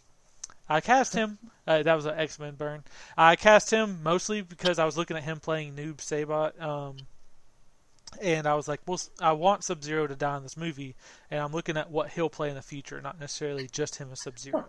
[0.68, 1.38] I cast him.
[1.66, 2.84] Uh, that was an X Men burn.
[3.16, 6.60] I cast him mostly because I was looking at him playing Noob Saibot.
[6.62, 6.96] Um,
[8.20, 10.96] and I was like, well, I want Sub Zero to die in this movie,
[11.30, 14.22] and I'm looking at what he'll play in the future, not necessarily just him as
[14.22, 14.64] Sub Zero.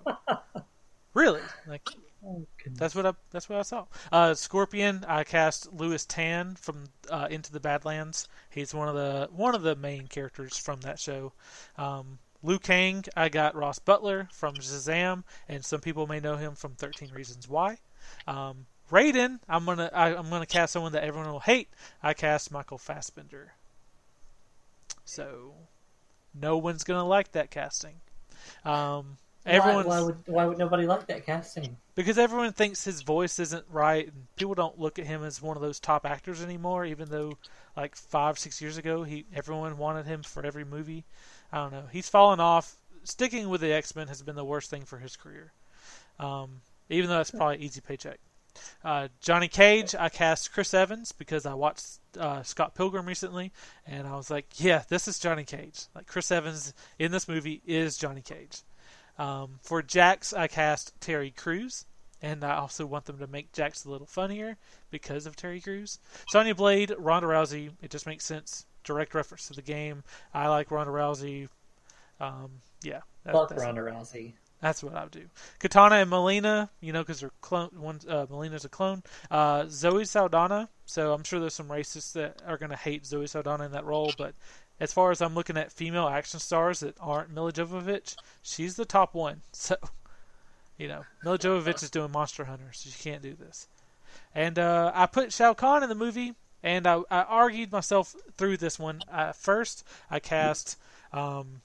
[1.14, 1.90] really, like
[2.24, 3.86] Oh, that's what I that's what I saw.
[4.12, 8.28] Uh, Scorpion, I cast Lewis Tan from uh, Into the Badlands.
[8.52, 11.34] He's one of the one of the main characters from that show.
[11.78, 16.54] Um, Liu Kang, I got Ross Butler from Shazam, and some people may know him
[16.54, 17.78] from Thirteen Reasons Why.
[18.28, 21.70] Um, Raiden, I'm gonna I, I'm gonna cast someone that everyone will hate.
[22.04, 23.54] I cast Michael Fassbender.
[25.06, 25.54] So,
[26.40, 27.96] no one's gonna like that casting.
[28.66, 31.78] Um, Why- Why, would why would nobody like that casting?
[31.96, 35.58] because everyone thinks his voice isn't right and people don't look at him as one
[35.58, 37.38] of those top actors anymore even though
[37.76, 41.04] like five six years ago he everyone wanted him for every movie
[41.52, 44.84] i don't know he's fallen off sticking with the x-men has been the worst thing
[44.86, 45.52] for his career
[46.20, 48.20] um, even though that's probably easy paycheck
[48.84, 53.52] uh, johnny cage i cast chris evans because i watched uh, scott pilgrim recently
[53.86, 57.62] and i was like yeah this is johnny cage like chris evans in this movie
[57.66, 58.62] is johnny cage
[59.18, 61.86] um, for Jax, I cast Terry Crews,
[62.24, 64.58] and I also want them to make Jax a little funnier
[64.90, 66.00] because of Terry Crews.
[66.30, 68.66] Sonya Blade, Ronda Rousey, it just makes sense.
[68.84, 70.04] Direct reference to the game.
[70.34, 71.50] I like Ronda Rousey.
[72.20, 72.50] Um,
[72.82, 74.34] yeah, that- Fuck that's, Ronda Rousey.
[74.62, 75.26] That's what I would do.
[75.60, 77.70] Katana and Melina, you know, because they're clone.
[77.76, 79.02] One, uh, Melina's a clone.
[79.30, 80.70] Uh, Zoe Saldana.
[80.86, 83.86] So I'm sure there's some racists that are going to hate Zoe Saldana in that
[83.86, 84.36] role, but
[84.80, 88.86] as far as I'm looking at female action stars that aren't Milla Jovovich, she's the
[88.86, 89.42] top one.
[89.54, 89.76] So,
[90.78, 93.68] you know, Milla Jovovich is doing Monster Hunter, so she can't do this.
[94.34, 96.34] And uh, I put Shao Kahn in the movie,
[96.64, 99.04] and I, I argued myself through this one.
[99.12, 100.80] Uh, first, I cast.
[101.14, 101.62] Um,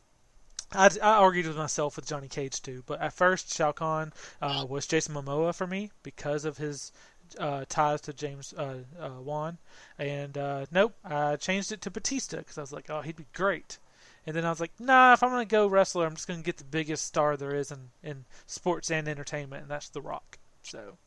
[0.73, 4.13] I, I argued with myself with Johnny Cage too, but at first Shao Kahn
[4.43, 6.93] uh, was Jason Momoa for me because of his
[7.39, 9.59] uh, ties to James uh, uh, Wan,
[9.99, 13.27] and uh, nope, I changed it to Batista because I was like, oh, he'd be
[13.33, 13.79] great.
[14.27, 16.57] And then I was like, nah, if I'm gonna go wrestler, I'm just gonna get
[16.57, 20.39] the biggest star there is in, in sports and entertainment, and that's The Rock.
[20.63, 20.99] So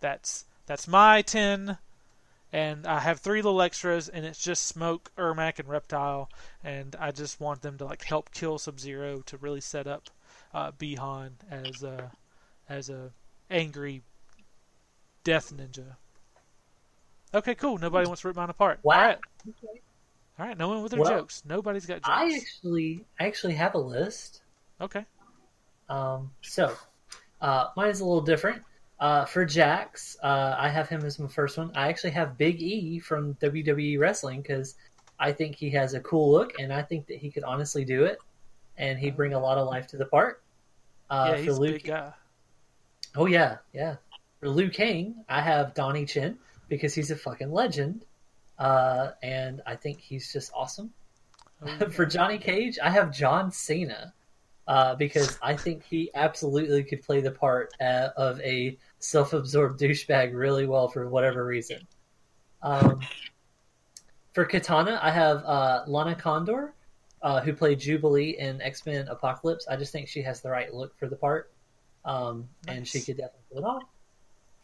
[0.00, 1.78] that's that's my ten,
[2.56, 6.30] and I have three little extras, and it's just Smoke, Ermac, and Reptile,
[6.64, 10.08] and I just want them to like help kill Sub Zero to really set up
[10.54, 12.10] uh, Bi-Han as a
[12.66, 13.10] as a
[13.50, 14.00] angry
[15.22, 15.96] death ninja.
[17.34, 17.76] Okay, cool.
[17.76, 18.78] Nobody wants to rip mine apart.
[18.82, 18.94] Wow.
[18.94, 19.18] All right.
[20.38, 20.56] All right.
[20.56, 21.42] No one with their Well, jokes.
[21.46, 22.08] Nobody's got jokes.
[22.08, 24.40] I actually, I actually have a list.
[24.80, 25.04] Okay.
[25.90, 26.74] Um, so,
[27.42, 28.62] uh, mine is a little different.
[28.98, 31.70] Uh, for Jax, uh, I have him as my first one.
[31.74, 34.76] I actually have Big E from WWE Wrestling because
[35.18, 38.04] I think he has a cool look, and I think that he could honestly do
[38.04, 38.18] it,
[38.78, 40.42] and he'd bring a lot of life to the part.
[41.10, 42.12] Uh, yeah, for he's a big guy.
[43.16, 43.96] oh yeah, yeah.
[44.40, 46.38] For Liu Kang, I have Donnie Chin
[46.68, 48.04] because he's a fucking legend,
[48.58, 50.92] uh, and I think he's just awesome.
[51.62, 54.12] Oh, For Johnny Cage, I have John Cena
[54.66, 60.34] uh, because I think he absolutely could play the part uh, of a self-absorbed douchebag
[60.34, 61.86] really well for whatever reason.
[62.62, 63.00] Um,
[64.32, 66.74] for Katana, I have uh, Lana Condor,
[67.22, 69.66] uh, who played Jubilee in X Men Apocalypse.
[69.68, 71.50] I just think she has the right look for the part,
[72.04, 73.82] um, and she could definitely pull it off.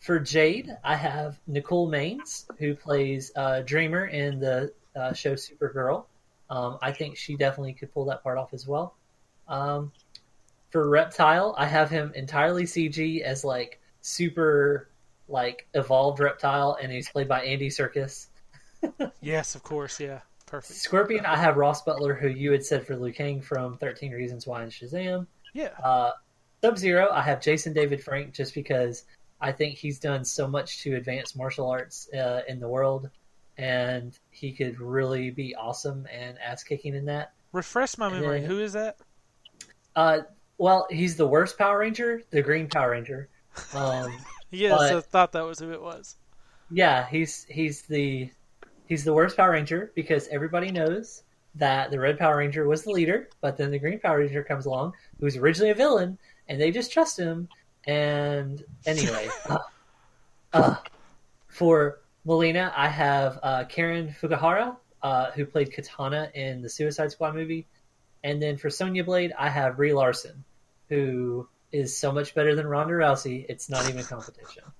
[0.00, 6.06] For Jade, I have Nicole Maines, who plays uh, Dreamer in the uh, show Supergirl.
[6.50, 8.94] Um, I think she definitely could pull that part off as well.
[9.48, 9.92] Um,
[10.70, 14.90] for Reptile, I have him entirely CG as like super
[15.28, 18.26] like evolved reptile, and he's played by Andy Serkis.
[19.20, 20.00] Yes, of course.
[20.00, 20.22] Yeah.
[20.44, 20.80] Perfect.
[20.80, 24.44] Scorpion, I have Ross Butler, who you had said for Liu Kang from Thirteen Reasons
[24.46, 25.26] Why and Shazam.
[25.54, 25.68] Yeah.
[25.82, 26.10] Uh,
[26.62, 29.04] Sub Zero, I have Jason David Frank just because
[29.40, 33.08] I think he's done so much to advance martial arts uh, in the world,
[33.56, 37.32] and he could really be awesome and ass kicking in that.
[37.52, 38.40] Refresh my memory.
[38.40, 38.46] Yeah.
[38.46, 38.98] Who is that?
[39.96, 40.20] Uh,
[40.58, 43.28] well, he's the worst Power Ranger, the Green Power Ranger.
[43.74, 44.16] Um,
[44.54, 46.16] Yes, But- I thought that was who it was.
[46.70, 48.30] yeah, he's he's the
[48.86, 51.22] he's the worst Power Ranger because everybody knows
[51.54, 54.66] that the Red Power Ranger was the leader, but then the Green Power Ranger comes
[54.66, 57.48] along, who's originally a villain, and they just trust him.
[57.86, 59.58] And anyway, uh,
[60.52, 60.76] uh,
[61.48, 67.34] for Melina, I have uh, Karen Fukuhara, uh, who played Katana in the Suicide Squad
[67.34, 67.66] movie,
[68.22, 70.44] and then for Sonya Blade, I have Brie Larson,
[70.90, 73.46] who is so much better than Ronda Rousey.
[73.48, 74.64] It's not even a competition.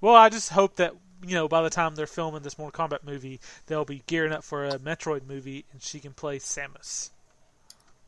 [0.00, 0.92] Well, I just hope that
[1.26, 4.44] you know by the time they're filming this Mortal Kombat movie, they'll be gearing up
[4.44, 7.08] for a Metroid movie, and she can play Samus.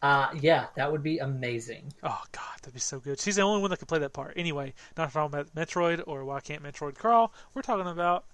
[0.02, 1.94] Uh, yeah, that would be amazing.
[2.02, 3.18] Oh God, that'd be so good.
[3.18, 4.34] She's the only one that could play that part.
[4.36, 7.32] Anyway, not talking about Metroid or why can't Metroid crawl.
[7.54, 8.26] We're talking about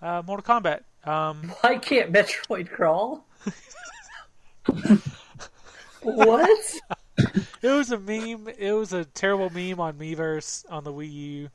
[0.00, 0.80] uh, Mortal Kombat.
[1.04, 3.26] Um, Why can't Metroid crawl?
[6.02, 6.80] what?
[7.18, 8.48] It was a meme.
[8.58, 11.48] It was a terrible meme on Miiverse on the Wii U.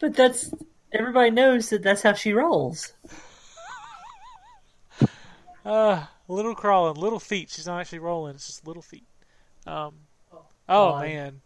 [0.00, 0.52] But that's
[0.92, 2.92] everybody knows that that's how she rolls.
[5.66, 7.50] Uh, little crawling, little feet.
[7.50, 8.36] She's not actually rolling.
[8.36, 9.02] It's just little feet.
[9.66, 9.94] Um,
[10.32, 11.02] oh God.
[11.02, 11.40] man,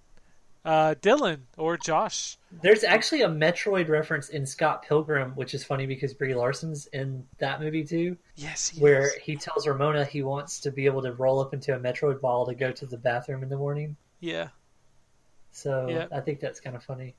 [0.64, 2.36] uh, Dylan or Josh.
[2.62, 7.24] There's actually a Metroid reference in Scott Pilgrim, which is funny because Brie Larson's in
[7.38, 9.14] that movie too, Yes, he where is.
[9.22, 12.46] he tells Ramona he wants to be able to roll up into a Metroid ball
[12.46, 13.96] to go to the bathroom in the morning.
[14.20, 14.48] yeah,
[15.52, 16.06] So Yeah.
[16.12, 17.14] I think that's kind of funny.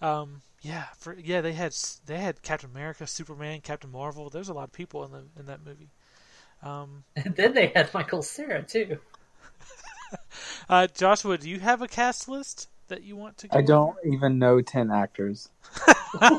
[0.00, 1.40] um, yeah, for yeah.
[1.40, 1.74] They had
[2.06, 4.30] they had Captain America, Superman, Captain Marvel.
[4.30, 5.90] There's a lot of people in the in that movie.
[6.62, 8.98] Um, And then they had Michael Cera too.
[10.72, 13.48] uh, Joshua, do you have a cast list that you want to?
[13.48, 14.14] Go I don't over?
[14.14, 15.50] even know ten actors.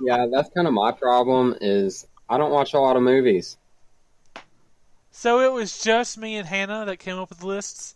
[0.00, 1.56] Yeah, that's kind of my problem.
[1.60, 3.56] Is I don't watch a lot of movies.
[5.10, 7.94] So it was just me and Hannah that came up with the lists.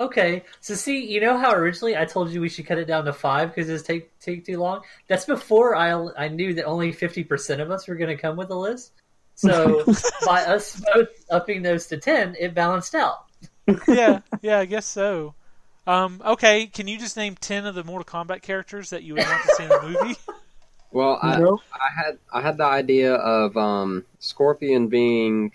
[0.00, 3.04] Okay, so see, you know how originally I told you we should cut it down
[3.04, 4.80] to five because it's take take too long.
[5.06, 8.36] That's before I I knew that only fifty percent of us were going to come
[8.36, 9.01] with a list.
[9.42, 9.84] So
[10.26, 13.24] by us both upping those to ten, it balanced out.
[13.88, 15.34] yeah, yeah, I guess so.
[15.84, 19.24] Um, okay, can you just name ten of the Mortal Kombat characters that you would
[19.24, 20.16] want to see in a movie?
[20.94, 21.60] Well, I, Nope.
[21.72, 25.52] I had I had the idea of um, Scorpion being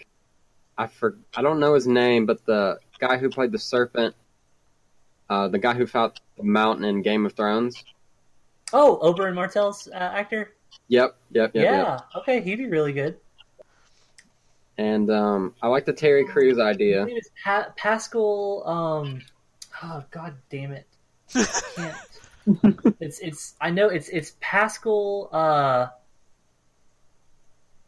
[0.75, 4.15] I for I don't know his name, but the guy who played the serpent,
[5.29, 7.83] uh, the guy who fought the mountain in Game of Thrones.
[8.73, 10.55] Oh, Oberyn Martell's uh, actor.
[10.87, 11.91] Yep, yep, yep, yeah.
[11.91, 12.05] yep.
[12.17, 13.17] Okay, he'd be really good.
[14.77, 16.99] And um, I like the Terry Crews idea.
[16.99, 18.63] His name is pa- Pascal.
[18.67, 19.21] Um,
[19.83, 20.87] oh God damn it!
[21.35, 22.95] I can't.
[22.99, 23.55] it's it's.
[23.59, 25.29] I know it's it's Pascal.
[25.31, 25.87] Uh.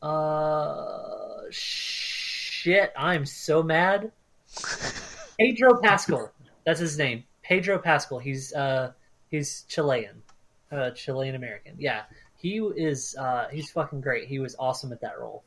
[0.03, 1.43] Uh.
[1.51, 2.91] Shit!
[2.97, 4.11] I'm so mad.
[5.39, 6.31] Pedro Pascal.
[6.65, 7.23] That's his name.
[7.43, 8.19] Pedro Pascal.
[8.19, 8.91] He's uh
[9.29, 10.21] he's Chilean,
[10.71, 11.75] uh, Chilean American.
[11.77, 12.01] Yeah,
[12.35, 13.15] he is.
[13.17, 14.27] Uh, he's fucking great.
[14.27, 15.43] He was awesome at that role.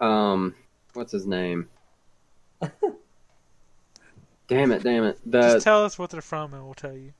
[0.00, 0.54] Um,
[0.94, 1.68] what's his name?
[4.48, 4.82] damn it!
[4.82, 5.18] Damn it!
[5.26, 7.12] The Just tell us what they're from, and we'll tell you.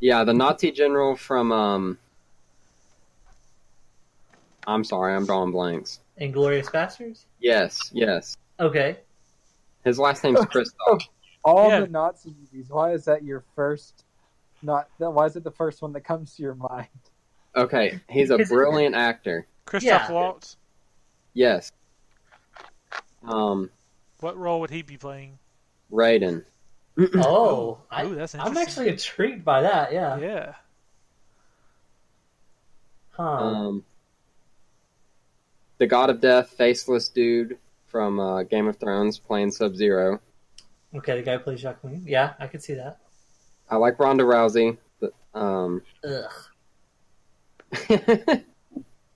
[0.00, 1.98] yeah, the Nazi general from um.
[4.66, 6.00] I'm sorry, I'm drawing blanks.
[6.16, 7.26] Inglorious Bastards.
[7.40, 8.36] Yes, yes.
[8.58, 8.96] Okay.
[9.84, 11.02] His last name's Christoph.
[11.44, 11.80] All Yeah.
[11.80, 12.70] the Nazi movies.
[12.70, 14.04] Why is that your first?
[14.62, 16.88] Not why is it the first one that comes to your mind?
[17.56, 19.46] Okay, he's a brilliant actor.
[19.66, 20.12] Christoph Yeah.
[20.12, 20.56] Waltz.
[21.34, 21.70] Yes.
[23.26, 23.70] Um,
[24.20, 25.38] What role would he be playing?
[25.92, 26.44] Raiden.
[27.16, 29.92] Oh, I, Ooh, that's I'm actually intrigued by that.
[29.92, 30.16] Yeah.
[30.18, 30.54] Yeah.
[33.10, 33.22] Huh.
[33.22, 33.84] Um,
[35.78, 37.58] the God of Death, faceless dude
[37.88, 40.20] from uh, Game of Thrones, playing Sub Zero.
[40.94, 42.04] okay, the guy who plays Jacqueline.
[42.06, 42.98] Yeah, I could see that.
[43.68, 44.76] I like Ronda Rousey.
[45.00, 46.30] But, um, Ugh.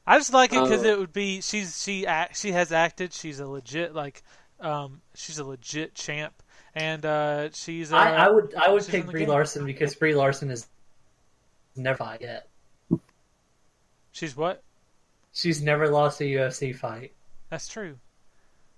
[0.09, 0.88] I just like it because Oh.
[0.88, 3.12] it would be she's she act she has acted.
[3.12, 4.22] She's a legit like
[4.59, 6.32] um she's a legit champ,
[6.74, 9.28] and uh she's uh, I, I would I would pick Brie game.
[9.28, 10.66] Larson because Brie Larson is
[11.76, 12.48] never fought yet.
[14.12, 14.62] she's what?
[15.34, 17.12] She's never lost a UFC fight.
[17.50, 17.96] That's true.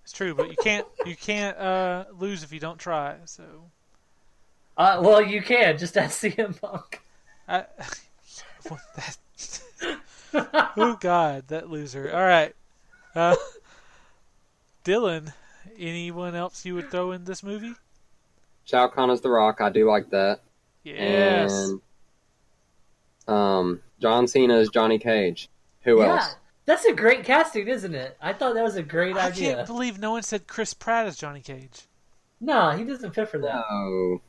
[0.03, 3.16] It's true, but you can't you can't uh lose if you don't try.
[3.26, 3.45] So
[4.76, 7.01] Uh, well, you can just ask CM Punk.
[7.49, 7.66] I.
[8.68, 9.16] what that,
[10.35, 12.11] oh God, that loser.
[12.12, 12.55] All right,
[13.14, 13.37] uh,
[14.85, 15.33] Dylan.
[15.78, 17.72] Anyone else you would throw in this movie?
[18.64, 19.61] Shao Kahn is The Rock.
[19.61, 20.41] I do like that.
[20.85, 21.53] Yes.
[21.53, 21.81] And
[23.28, 25.49] um, John Cena is Johnny Cage.
[25.83, 26.37] Who yeah, else?
[26.66, 28.16] that's a great casting, isn't it?
[28.20, 29.53] I thought that was a great I idea.
[29.53, 31.83] I can't believe no one said Chris Pratt as Johnny Cage.
[32.41, 33.64] No, he doesn't fit for that.
[33.70, 34.20] Oh,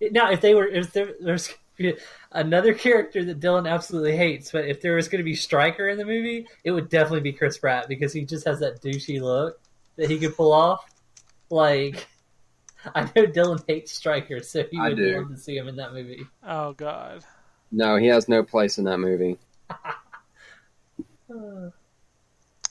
[0.00, 1.63] Now, if they were, if there, there's gonna be
[2.32, 5.98] another character that Dylan absolutely hates, but if there was going to be Stryker in
[5.98, 9.60] the movie, it would definitely be Chris Pratt because he just has that douchey look
[9.96, 10.84] that he could pull off.
[11.50, 12.06] Like,
[12.94, 15.16] I know Dylan hates Stryker, so he I would do.
[15.18, 16.26] love to see him in that movie.
[16.46, 17.24] Oh God.
[17.72, 19.38] no, he has no place in that movie.
[19.70, 19.74] Uh,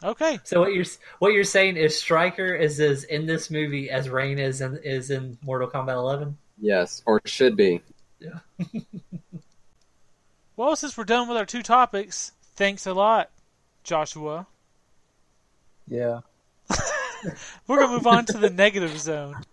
[0.03, 0.37] Okay.
[0.43, 0.83] So what you're
[1.19, 5.09] what you're saying is Stryker is as in this movie as Rain is in is
[5.09, 6.37] in Mortal Kombat 11.
[6.59, 7.81] Yes, or should be.
[10.55, 13.31] Well, since we're done with our two topics, thanks a lot,
[13.83, 14.45] Joshua.
[15.87, 16.21] Yeah.
[17.67, 19.43] We're gonna move on to the negative zone.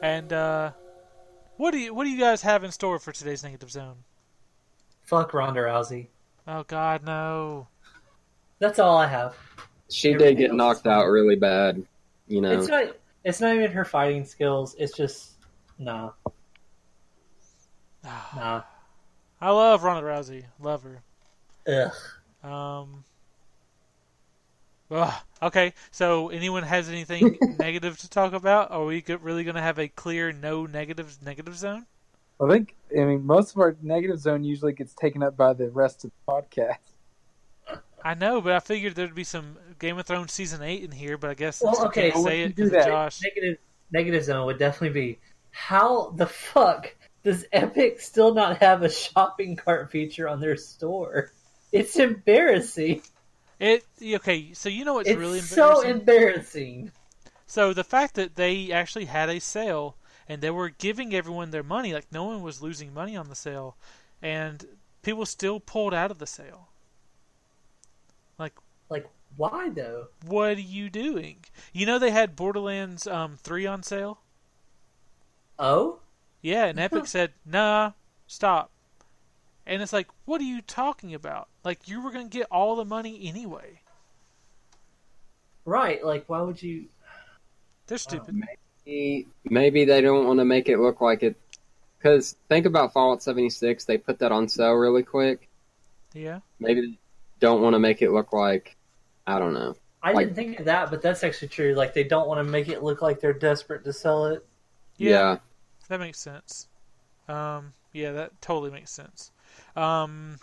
[0.00, 0.70] And uh,
[1.56, 3.96] what do you what do you guys have in store for today's negative zone?
[5.02, 6.06] Fuck Ronda Rousey.
[6.46, 7.66] Oh God, no!
[8.60, 9.34] That's all I have.
[9.88, 11.84] She Everything did get else knocked out really bad.
[12.28, 12.52] You know.
[12.52, 12.96] It's not.
[13.24, 14.76] It's not even her fighting skills.
[14.78, 15.29] It's just
[15.80, 16.10] nah,
[18.34, 18.62] nah.
[19.40, 21.02] I love Ronda Rousey, love her.
[21.66, 22.48] Ugh.
[22.48, 23.04] Um.
[24.90, 25.14] ugh.
[25.42, 28.70] okay, so anyone has anything negative to talk about?
[28.70, 31.86] Are we really going to have a clear no negatives negative zone?
[32.42, 35.68] I think I mean most of our negative zone usually gets taken up by the
[35.70, 36.76] rest of the podcast.
[38.02, 41.18] I know, but I figured there'd be some Game of Thrones season eight in here.
[41.18, 43.20] But I guess Well, okay, can't say when it you do 'cause of that- Josh.
[43.22, 43.58] Negative.
[43.92, 45.18] Negative zone would definitely be
[45.52, 51.32] how the fuck does Epic still not have a shopping cart feature on their store?
[51.72, 53.02] It's embarrassing.
[53.60, 55.90] It okay, so you know what's It's really so embarrassing?
[55.90, 56.92] embarrassing.
[57.46, 61.62] So the fact that they actually had a sale and they were giving everyone their
[61.62, 63.76] money, like no one was losing money on the sale,
[64.22, 66.68] and people still pulled out of the sale.
[68.88, 70.08] Like, why though?
[70.24, 71.44] What are you doing?
[71.74, 74.20] You know they had Borderlands um, three on sale.
[75.60, 75.98] Oh,
[76.42, 77.92] Yeah, and Epic said, "Nah,
[78.26, 78.70] stop."
[79.66, 81.48] And it's like, what are you talking about?
[81.64, 83.80] Like you were gonna get all the money anyway.
[85.64, 86.04] right.
[86.04, 86.86] Like, why would you?
[87.86, 88.34] They're stupid.
[88.86, 91.36] Maybe, maybe they don't want to make it look like it.
[91.98, 95.48] Because think about Fallout 76, they put that on sale really quick.
[96.14, 96.40] yeah.
[96.58, 96.98] Maybe they
[97.40, 98.76] don't want to make it look like,
[99.26, 99.76] I don't know.
[100.02, 101.74] I Like- didn't think of that, but that's actually true.
[101.74, 104.46] Like, they don't want to make it look like they're desperate to sell it.
[104.96, 105.36] Yeah.
[105.90, 106.68] That makes sense.
[107.28, 109.32] Um, yeah, that totally makes sense.
[109.76, 110.40] Um,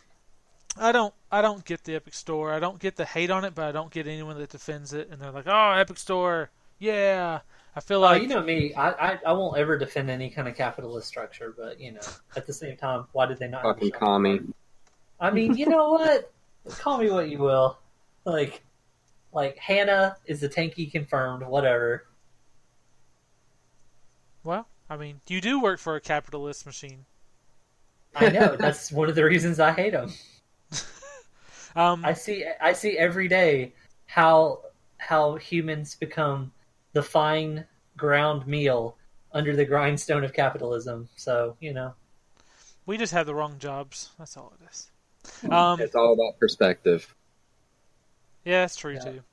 [0.77, 2.53] I don't, I don't get the Epic Store.
[2.53, 5.09] I don't get the hate on it, but I don't get anyone that defends it.
[5.11, 7.41] And they're like, "Oh, Epic Store, yeah."
[7.75, 10.47] I feel Well, like you know me, I, I I won't ever defend any kind
[10.47, 13.67] of capitalist structure, but you know, at the same time, why did they not?
[13.67, 14.39] have a Fucking shopping commie.
[14.39, 14.45] cart?
[15.19, 16.33] I mean, you know what?
[16.77, 17.79] Call me what you will.
[18.25, 18.63] Like,
[19.33, 21.43] like Hannah is the tanky confirmed.
[21.47, 22.07] Whatever.
[24.43, 27.05] Well, I mean, you do work for a capitalist machine.
[28.15, 30.11] I know that's one of the reasons I hate them.
[31.75, 33.71] Um, I see I see every day
[34.07, 34.61] how
[34.97, 36.51] how humans become
[36.93, 37.65] the fine
[37.95, 38.97] ground meal
[39.31, 41.07] under the grindstone of capitalism.
[41.17, 41.93] So you know,
[42.87, 44.09] we just have the wrong jobs.
[44.17, 44.89] That's all it is.
[45.51, 47.13] Um, It's all about perspective.
[48.43, 48.99] Yeah, that's true Yeah.
[49.03, 49.23] too.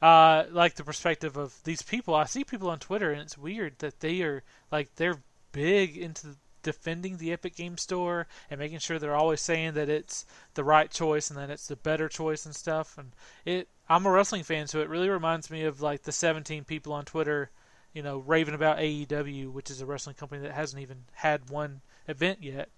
[0.00, 3.78] Uh, like the perspective of these people, I see people on Twitter, and it's weird
[3.78, 5.22] that they are like they're
[5.52, 10.26] big into defending the Epic Game Store and making sure they're always saying that it's
[10.54, 12.98] the right choice and that it's the better choice and stuff.
[12.98, 13.12] And
[13.44, 16.92] it, I'm a wrestling fan, so it really reminds me of like the 17 people
[16.92, 17.50] on Twitter,
[17.92, 21.80] you know, raving about AEW, which is a wrestling company that hasn't even had one
[22.06, 22.68] event yet,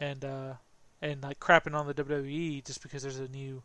[0.00, 0.54] and uh,
[1.00, 3.62] and like crapping on the WWE just because there's a new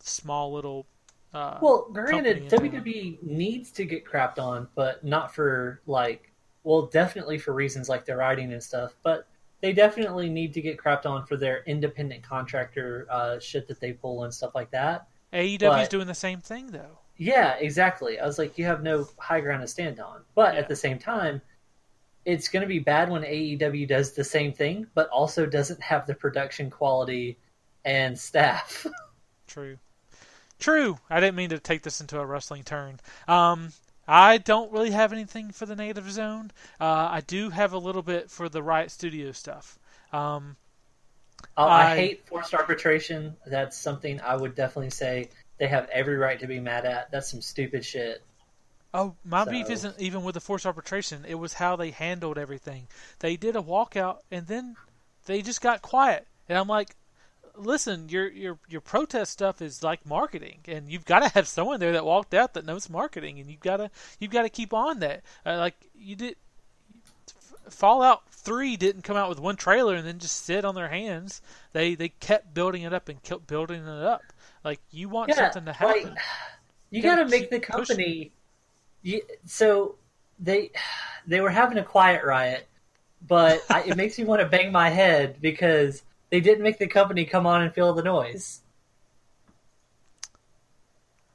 [0.00, 0.86] small little
[1.34, 2.48] uh, well, granted.
[2.48, 6.32] WWE needs to get crapped on, but not for like,
[6.64, 8.94] well, definitely for reasons like their writing and stuff.
[9.02, 9.28] But
[9.60, 13.92] they definitely need to get crapped on for their independent contractor uh, shit that they
[13.92, 15.08] pull and stuff like that.
[15.32, 16.98] AEW But- doing the same thing though.
[17.18, 18.18] Yeah, exactly.
[18.20, 20.20] I was like, you have no high ground to stand on.
[20.34, 20.60] But Yeah.
[20.60, 21.40] at the same time,
[22.26, 26.06] it's going to be bad when AEW does the same thing, but also doesn't have
[26.06, 27.38] the production quality
[27.86, 28.86] and staff.
[29.46, 29.78] True.
[30.58, 30.98] True.
[31.10, 32.98] I didn't mean to take this into a wrestling turn.
[33.28, 33.72] Um,
[34.08, 36.50] I don't really have anything for the negative zone.
[36.80, 39.78] Uh, I do have a little bit for the Riot Studio stuff.
[40.12, 40.56] Um,
[41.56, 43.36] Uh, I, I- hate forced arbitration.
[43.46, 45.28] That's something I would definitely say
[45.58, 47.10] they have every right to be mad at.
[47.10, 48.22] That's some stupid shit.
[48.94, 51.24] oh, my beef isn't even with the forced arbitration.
[51.28, 52.86] It was how they handled everything.
[53.18, 54.76] They did a walkout and then
[55.26, 56.94] they just got quiet, and I'm like,
[57.56, 61.80] listen, your your your protest stuff is like marketing, and you've got to have someone
[61.80, 63.90] there that walked out that knows marketing, and you've got to
[64.20, 65.22] you've got to keep on that.
[65.44, 66.36] Uh, like you did,
[67.70, 71.40] Fallout Three didn't come out with one trailer and then just sit on their hands.
[71.72, 74.32] They they kept building it up and kept building it up.
[74.64, 76.14] Like you want Yeah, something to happen.
[76.14, 76.18] like,
[76.90, 78.32] you Gotta got to make the company.
[79.02, 79.96] You, so
[80.38, 80.70] they
[81.26, 82.68] they were having a quiet riot,
[83.26, 86.86] but I, it makes me want to bang my head because they didn't make the
[86.86, 88.60] company come on and feel the noise.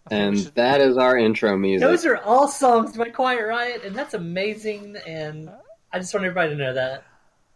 [0.06, 1.88] I think we And should- that is our intro music.
[1.88, 4.98] Those are all songs by Quiet Riot, and that's amazing.
[5.08, 5.50] And
[5.92, 7.04] I just want everybody to know that.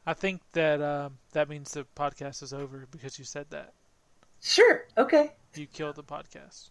[0.05, 3.73] I think that um, that means the podcast is over because you said that.
[4.41, 5.31] Sure, okay.
[5.55, 6.69] You killed the podcast.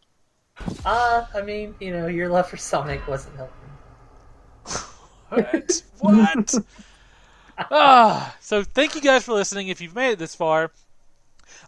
[0.85, 3.55] Uh, I mean, you know, your love for Sonic wasn't helping.
[5.31, 5.83] What?
[5.99, 6.55] what?
[7.59, 9.69] ah, so thank you guys for listening.
[9.69, 10.71] If you've made it this far,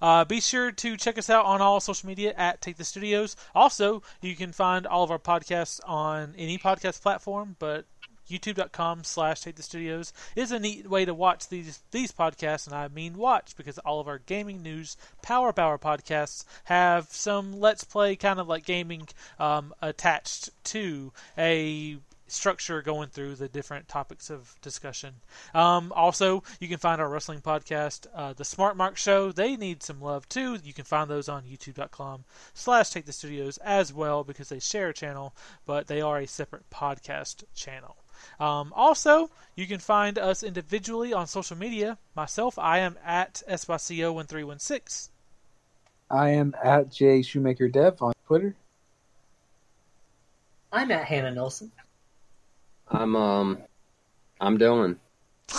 [0.00, 3.36] uh, be sure to check us out on all social media at Take the Studios.
[3.54, 7.86] Also, you can find all of our podcasts on any podcast platform, but
[8.28, 12.74] youtube.com slash take the studios is a neat way to watch these these podcasts and
[12.74, 17.84] i mean watch because all of our gaming news power power podcasts have some let's
[17.84, 19.06] play kind of like gaming
[19.38, 21.98] um, attached to a
[22.28, 25.14] structure going through the different topics of discussion.
[25.54, 29.32] Um, also, you can find our wrestling podcast, uh, The Smart Mark Show.
[29.32, 30.58] They need some love too.
[30.62, 32.24] You can find those on youtube.com
[32.54, 36.26] slash take the studios as well because they share a channel, but they are a
[36.26, 37.96] separate podcast channel.
[38.40, 41.98] Um, also, you can find us individually on social media.
[42.14, 45.08] Myself, I am at Espacio1316.
[46.10, 48.54] I am at J Shoemaker Dev on Twitter.
[50.72, 51.72] I'm at Hannah Nelson.
[52.88, 53.58] I'm um,
[54.40, 54.96] I'm Dylan.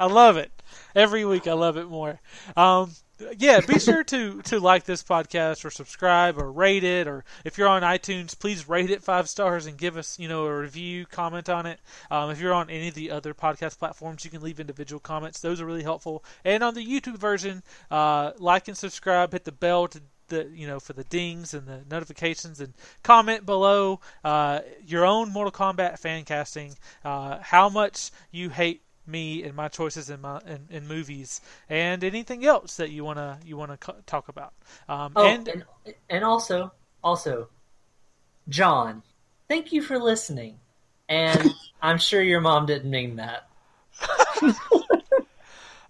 [0.00, 0.50] I love it.
[0.94, 2.20] Every week I love it more.
[2.56, 2.92] Um,
[3.38, 7.56] yeah, be sure to, to like this podcast or subscribe or rate it or if
[7.56, 11.06] you're on iTunes, please rate it five stars and give us, you know, a review,
[11.06, 11.80] comment on it.
[12.10, 15.40] Um, if you're on any of the other podcast platforms, you can leave individual comments.
[15.40, 16.24] Those are really helpful.
[16.44, 20.66] And on the YouTube version, uh, like and subscribe, hit the bell to the you
[20.66, 25.98] know for the dings and the notifications and comment below uh, your own Mortal Kombat
[25.98, 30.88] fan casting, uh, how much you hate me and my choices in my in, in
[30.88, 34.52] movies and anything else that you wanna you wanna co- talk about.
[34.88, 35.64] Um, Oh, and and,
[36.08, 36.72] and also,
[37.02, 37.48] also,
[38.48, 39.02] John,
[39.48, 40.58] thank you for listening.
[41.08, 43.48] And I'm sure your mom didn't mean that.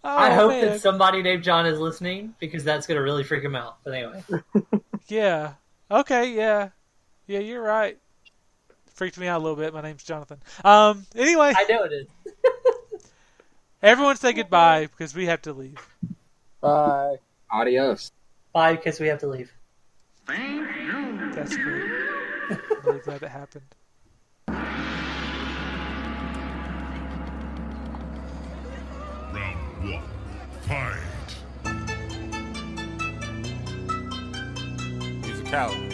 [0.04, 0.66] I Oh, hope man.
[0.66, 3.78] that somebody named John is listening because that's going to really freak him out.
[3.84, 4.22] But anyway,
[5.08, 5.54] Yeah.
[5.90, 6.34] Okay.
[6.34, 6.68] Yeah.
[7.26, 7.38] Yeah.
[7.40, 7.98] You're right.
[8.94, 9.72] Freaked me out a little bit.
[9.74, 10.40] My name's Jonathan.
[10.64, 11.04] Um.
[11.16, 12.06] Anyway, I know it is.
[13.82, 15.76] everyone say goodbye because we have to leave.
[16.60, 17.16] Bye.
[17.50, 18.12] Adios.
[18.52, 19.52] Bye, because we have to leave.
[20.26, 21.90] That's great.
[22.50, 23.64] I'm really glad that happened.
[30.68, 30.98] Fight.
[35.22, 35.90] Musicality.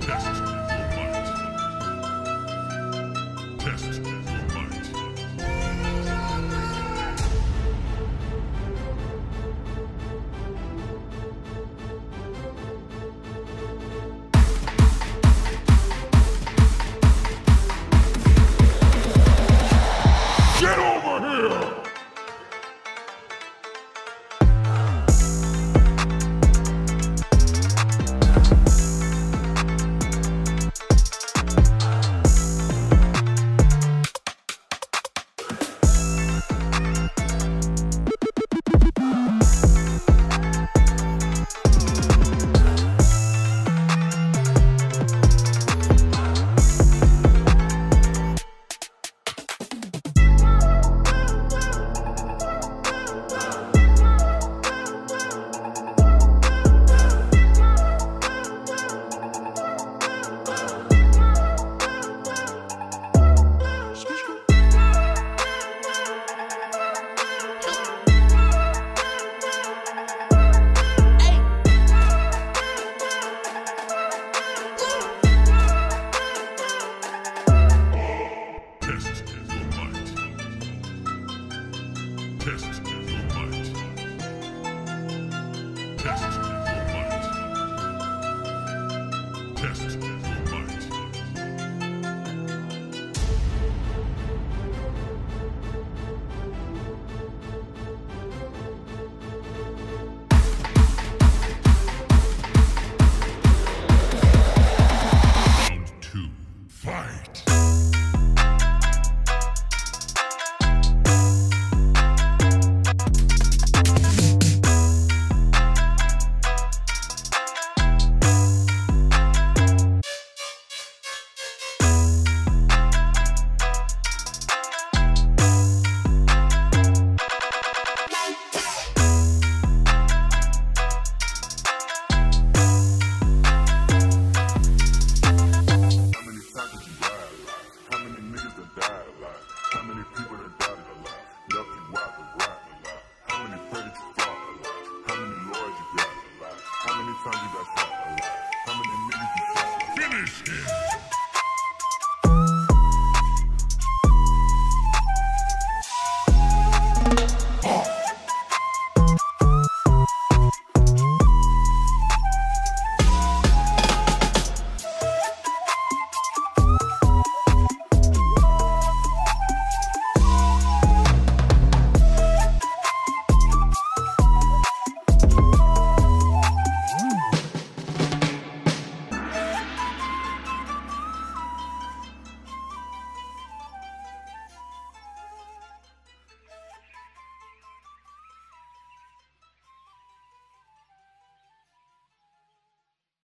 [0.00, 0.43] Test your might.